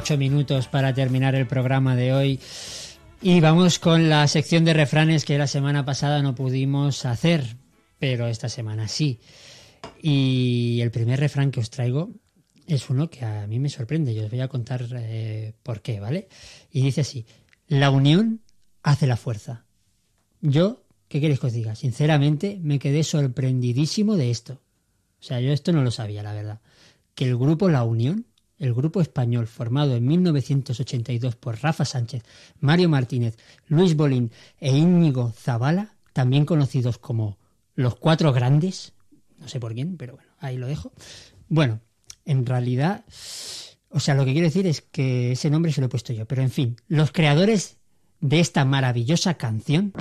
[0.10, 2.40] Ocho minutos para terminar el programa de hoy.
[3.22, 7.58] Y vamos con la sección de refranes que la semana pasada no pudimos hacer,
[8.00, 9.20] pero esta semana sí.
[10.02, 12.10] Y el primer refrán que os traigo
[12.66, 16.00] es uno que a mí me sorprende y os voy a contar eh, por qué,
[16.00, 16.28] ¿vale?
[16.72, 17.28] Y dice así,
[17.68, 18.42] la unión
[18.82, 19.66] hace la fuerza.
[20.42, 21.76] Yo, ¿qué queréis que os diga?
[21.76, 24.54] Sinceramente, me quedé sorprendidísimo de esto.
[25.20, 26.62] O sea, yo esto no lo sabía, la verdad.
[27.14, 28.26] Que el grupo La Unión,
[28.60, 32.24] el grupo español formado en 1982 por Rafa Sánchez,
[32.60, 33.38] Mario Martínez,
[33.68, 37.38] Luis Bolín e Íñigo Zabala, también conocidos como
[37.76, 38.94] los Cuatro Grandes,
[39.40, 40.92] no sé por quién, pero bueno, ahí lo dejo.
[41.48, 41.80] Bueno,
[42.26, 43.06] en realidad,
[43.90, 46.26] o sea, lo que quiero decir es que ese nombre se lo he puesto yo,
[46.28, 47.78] pero en fin, los creadores
[48.20, 49.94] de esta maravillosa canción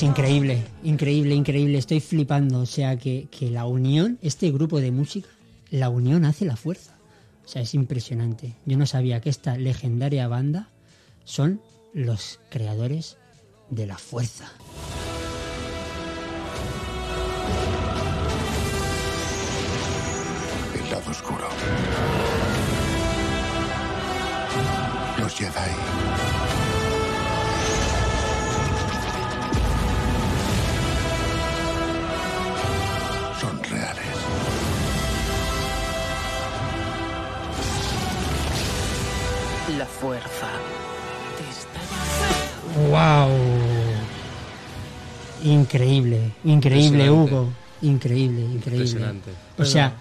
[0.00, 1.76] Pues increíble, increíble, increíble.
[1.76, 2.60] Estoy flipando.
[2.60, 5.28] O sea, que, que la unión, este grupo de música,
[5.70, 6.96] la unión hace la fuerza.
[7.44, 8.54] O sea, es impresionante.
[8.64, 10.70] Yo no sabía que esta legendaria banda
[11.24, 11.60] son
[11.92, 13.18] los creadores
[13.68, 14.50] de la fuerza.
[20.82, 21.46] El lado oscuro.
[25.18, 25.99] Los Jedi.
[40.00, 40.48] Fuerza
[41.36, 43.30] te está ¡Wow!
[45.44, 47.10] Increíble, increíble.
[47.10, 47.48] Hugo.
[47.82, 48.84] Increíble, increíble.
[48.84, 49.30] Impresionante.
[49.58, 49.94] O sea,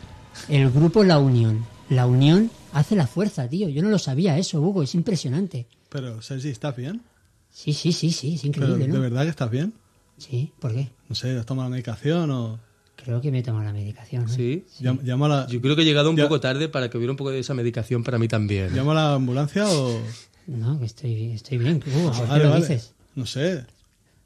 [0.47, 1.65] el grupo La Unión.
[1.89, 3.67] La unión hace la fuerza, tío.
[3.69, 4.83] Yo no lo sabía eso, Hugo.
[4.83, 5.65] Es impresionante.
[5.89, 7.01] Pero, Sergi, ¿estás bien?
[7.49, 8.35] Sí, sí, sí, sí.
[8.35, 9.01] Es Pero, increíble, ¿De ¿no?
[9.01, 9.73] verdad que estás bien?
[10.17, 10.89] Sí, ¿por qué?
[11.07, 12.59] No sé, ¿has tomado la medicación o...?
[13.03, 14.23] Creo que me he tomado la medicación.
[14.29, 14.33] ¿eh?
[14.35, 14.65] Sí.
[14.83, 16.23] Llam- Llama a la, Yo creo que he llegado un Ya.
[16.23, 18.73] poco tarde para que hubiera un poco de esa medicación para mí también.
[18.73, 20.01] llama a la ambulancia o...?
[20.47, 21.83] No, que estoy, bien- estoy bien.
[21.85, 22.61] Hugo, ¿por qué Vale, lo vale.
[22.61, 22.93] dices?
[23.15, 23.65] No sé.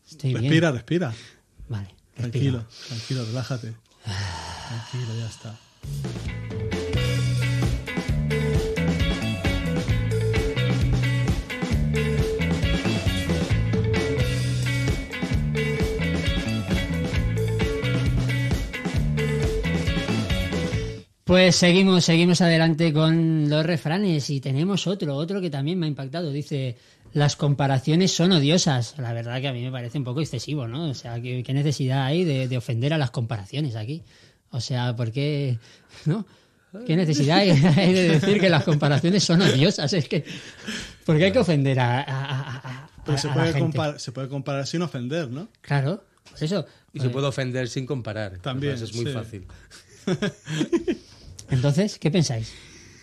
[0.10, 0.74] Estoy Respira, bien.
[0.76, 1.14] respira.
[1.70, 2.22] Vale, respira.
[2.32, 3.74] Tranquilo, tranquilo, relájate.
[4.04, 6.43] Tranquilo, ya está.
[21.34, 25.90] Pues seguimos, seguimos adelante con los refranes y tenemos otro, otro que también me ha
[25.90, 26.32] impactado.
[26.32, 26.78] Dice,
[27.12, 28.94] las comparaciones son odiosas.
[29.00, 30.92] La verdad que a mí me parece un poco excesivo, ¿no?
[30.92, 34.04] O sea, ¿qué, qué necesidad hay de, de ofender a las comparaciones aquí?
[34.52, 35.58] O sea, ¿por qué?
[36.06, 36.28] ¿No?
[36.86, 37.60] ¿Qué necesidad hay,
[37.94, 39.92] de decir que las comparaciones son odiosas?
[39.92, 40.24] Es que,
[41.04, 43.54] ¿por qué hay que ofender a, a- a- a- Pero a- se a la puede,
[43.54, 43.76] gente?
[43.80, 45.48] compar- se puede comparar sin ofender, ¿no?
[45.62, 46.64] Claro, pues eso.
[46.94, 48.38] Y se puede ofender sin comparar.
[48.38, 49.12] También, Además, es muy sí.
[49.14, 49.48] fácil.
[51.50, 52.52] Entonces, ¿qué pensáis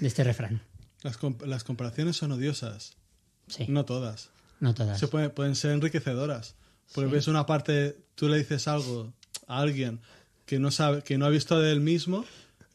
[0.00, 0.62] de este refrán?
[1.02, 2.96] Las, comp- las comparaciones son odiosas.
[3.48, 4.30] Sí, No todas.
[4.60, 4.98] no todas.
[4.98, 6.54] Se puede- pueden ser enriquecedoras.
[6.94, 9.12] Porque ves una parte, tú le dices algo
[9.46, 10.00] a alguien
[10.46, 12.24] que no sabe, que no ha visto de él mismo,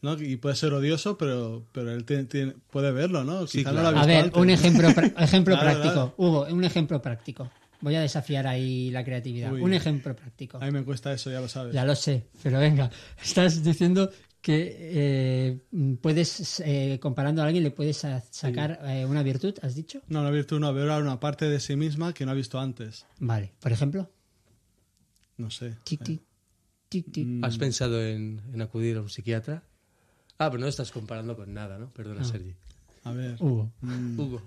[0.02, 0.14] ¿no?
[0.20, 3.46] Y puede ser odioso, pero, pero él tiene- tiene- puede verlo, ¿no?
[3.46, 3.82] Sí, claro.
[3.82, 4.40] no lo ha A ver, antes.
[4.40, 4.88] un ejemplo,
[5.18, 5.94] ejemplo Dale, práctico.
[5.94, 6.12] dale.
[6.16, 7.50] Hugo, un ejemplo práctico.
[7.82, 9.52] Voy a desafiar ahí la creatividad.
[9.52, 9.60] Uy.
[9.60, 10.56] Un ejemplo práctico.
[10.56, 11.74] A mí me cuesta eso, ya lo sabes.
[11.74, 12.90] Ya lo sé, pero venga,
[13.22, 14.10] estás diciendo
[14.46, 19.74] que eh, puedes, eh, comparando a alguien, le puedes sa- sacar eh, una virtud, ¿has
[19.74, 20.02] dicho?
[20.06, 23.06] No, una virtud no, ver una parte de sí misma que no ha visto antes.
[23.18, 24.08] Vale, por ejemplo.
[25.36, 25.74] No sé.
[25.82, 26.22] Tic, tic,
[26.88, 27.26] tic, tic.
[27.26, 27.44] Mm.
[27.44, 29.64] ¿Has pensado en, en acudir a un psiquiatra?
[30.38, 31.90] Ah, pero no estás comparando con nada, ¿no?
[31.90, 32.24] Perdona, No.
[32.24, 32.54] Sergi.
[33.02, 33.36] A ver.
[33.40, 33.72] Hugo.
[33.80, 34.20] Mm.
[34.20, 34.42] Hugo.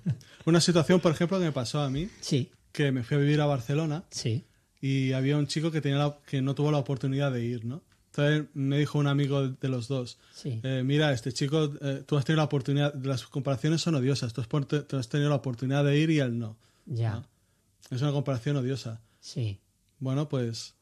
[0.45, 3.41] Una situación, por ejemplo, que me pasó a mí, Sí, que me fui a vivir
[3.41, 4.45] a Barcelona sí.
[4.79, 7.81] y había un chico que, tenía la- que no tuvo la oportunidad de ir, ¿no?
[8.11, 10.59] Entonces me dijo un amigo de los dos, Sí.
[10.63, 14.41] eh, mira, este chico, eh, tú has tenido la oportunidad, las comparaciones son odiosas, tú
[14.41, 16.57] has, por- tú has tenido la oportunidad de ir y él no.
[16.87, 17.25] Ya, ¿no?
[17.91, 18.99] Es una comparación odiosa.
[19.19, 19.59] sí.
[20.01, 20.75] Bueno, pues,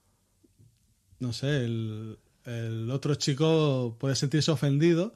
[1.20, 5.16] no sé, el, el otro chico puede sentirse ofendido,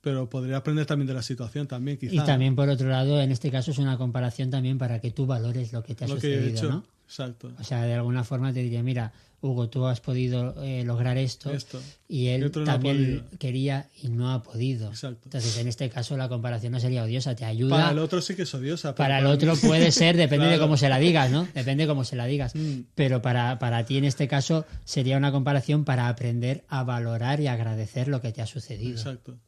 [0.00, 2.14] pero podría aprender también de la situación también, quizá.
[2.14, 5.26] Y también, por otro lado, en este caso es una comparación también para que tú
[5.26, 6.68] valores lo que te ha lo que he sucedido, hecho.
[6.70, 6.84] ¿no?
[7.06, 7.52] Exacto.
[7.60, 9.12] O sea, de alguna forma te diría, mira,
[9.42, 11.80] Hugo, tú has podido eh, lograr esto, Esto.
[12.08, 14.88] y él también quería y no ha podido.
[14.90, 15.22] Exacto.
[15.24, 17.74] Entonces, en este caso, la comparación no sería odiosa, te ayuda.
[17.76, 18.94] Para el otro sí que es odiosa.
[18.94, 21.48] Para el mí- otro puede ser, depende de cómo se la digas, ¿no?
[21.54, 22.54] Depende de cómo se la digas.
[22.54, 22.80] Mm.
[22.94, 27.46] Pero para, para ti, en este caso, sería una comparación para aprender a valorar y
[27.46, 28.98] agradecer lo que te ha sucedido.
[28.98, 29.38] Exacto.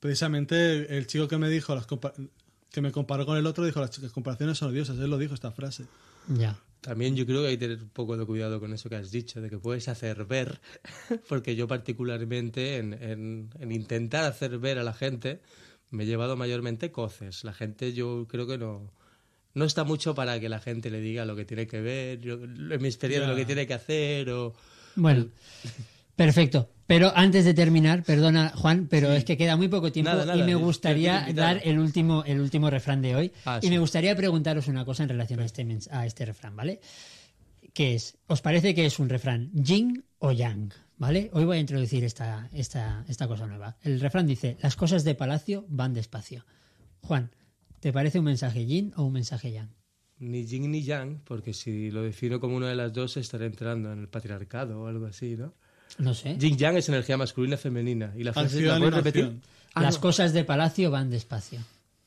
[0.00, 1.86] Precisamente el chico que me dijo, las
[2.70, 4.98] que me comparó con el otro, dijo las comparaciones son odiosas.
[4.98, 5.84] Él lo dijo esta frase.
[6.28, 6.58] Ya.
[6.84, 9.10] También yo creo que hay que tener un poco de cuidado con eso que has
[9.10, 10.60] dicho, de que puedes hacer ver,
[11.30, 15.40] porque yo particularmente en, en- en intentar hacer ver a la gente
[15.90, 17.42] me he llevado mayormente coces.
[17.42, 18.92] La gente yo creo que no,
[19.54, 22.34] no está mucho para que la gente le diga lo que tiene que ver, yo-
[22.44, 24.52] en mi experiencia lo que tiene que hacer o...
[24.96, 25.28] Bueno,
[26.16, 26.70] perfecto.
[26.86, 30.38] Pero antes de terminar, perdona Juan, pero es que queda muy poco tiempo Nada, nada,
[30.38, 33.32] y me gustaría dar el último, el último refrán de hoy.
[33.46, 33.70] Ah, y sí.
[33.70, 36.80] me gustaría preguntaros una cosa en relación a este, a este refrán, ¿vale?
[37.72, 40.72] Que es, ¿os parece que es un refrán yin o yang?
[40.96, 41.30] ¿Vale?
[41.32, 43.76] Hoy voy a introducir esta, esta, esta cosa nueva.
[43.82, 46.44] El refrán dice, las cosas de palacio van despacio.
[47.00, 47.30] Juan,
[47.80, 49.70] ¿te parece un mensaje yin o un mensaje yang?
[50.18, 53.92] Ni yin ni yang, porque si lo defino como una de las dos estaré entrando
[53.92, 55.54] en el patriarcado o algo así, ¿no?
[55.98, 56.36] No sé.
[56.38, 58.12] Yin yang es energía masculina y femenina.
[58.16, 59.32] ¿Y la frase Acción la no repetir?
[59.74, 60.00] Ah, las no.
[60.00, 61.60] cosas de palacio van despacio.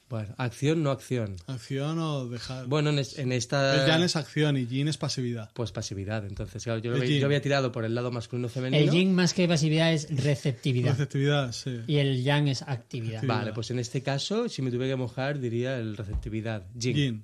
[0.10, 1.36] Bueno, acción, no acción.
[1.48, 2.66] Acción o dejar.
[2.68, 3.82] Bueno, en, es- en esta...
[3.84, 5.52] el Yan es acción y Yin es pasividad.
[5.54, 6.26] Pues pasividad.
[6.26, 7.20] Entonces, claro, yo, lo había- yin.
[7.20, 8.82] yo había tirado por el lado masculino femenino.
[8.82, 10.92] El yin más que pasividad es receptividad.
[10.92, 11.82] Receptividad, sí.
[11.88, 13.20] Y el yang es actividad.
[13.20, 13.28] Sí.
[13.28, 16.66] Vale, pues en este caso, si me tuviera que mojar, diría el receptividad.
[16.74, 16.96] Yin.
[16.96, 17.24] Yin.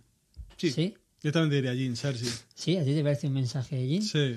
[0.57, 0.71] Sí.
[0.71, 0.93] ¿Sí?
[1.23, 2.27] Yo también diría Yin, Sergi.
[2.53, 2.75] ¿Sí?
[2.75, 4.01] ¿A ti te parece un mensaje yin?
[4.01, 4.35] Sí.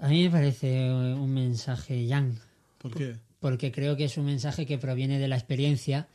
[0.00, 2.38] A mí me parece un mensaje yang.
[2.78, 3.16] ¿Por qué?
[3.38, 6.08] Porque creo que es un mensaje que proviene de la experiencia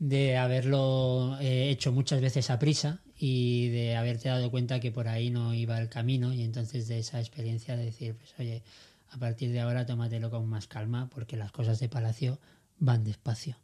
[0.00, 5.06] de haberlo eh, hecho muchas veces a prisa y de haberte dado cuenta que por
[5.06, 8.62] ahí no iba el camino y entonces de esa experiencia de decir, pues oye,
[9.10, 12.38] a partir de ahora tómatelo con más calma porque las cosas de palacio
[12.78, 13.56] van despacio.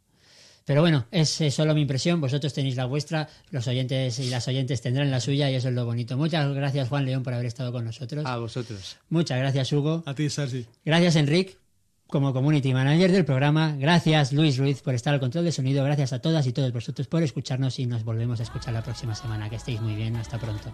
[0.67, 4.49] Pero bueno, es eh, solo mi impresión, vosotros tenéis la vuestra, los oyentes y las
[4.49, 6.17] oyentes tendrán la suya y eso es lo bonito.
[6.17, 8.25] Muchas gracias Juan León por haber estado con nosotros.
[8.25, 8.97] A vosotros.
[9.09, 10.03] Muchas gracias Hugo.
[10.05, 10.65] A ti, Sergi.
[10.83, 11.57] Gracias Enric
[12.05, 13.77] como community manager del programa.
[13.79, 15.85] Gracias Luis Ruiz por estar al control de sonido.
[15.85, 19.15] Gracias a todas y todos vosotros por escucharnos y nos volvemos a escuchar la próxima
[19.15, 19.49] semana.
[19.49, 20.17] Que estéis muy bien.
[20.17, 20.69] Hasta pronto.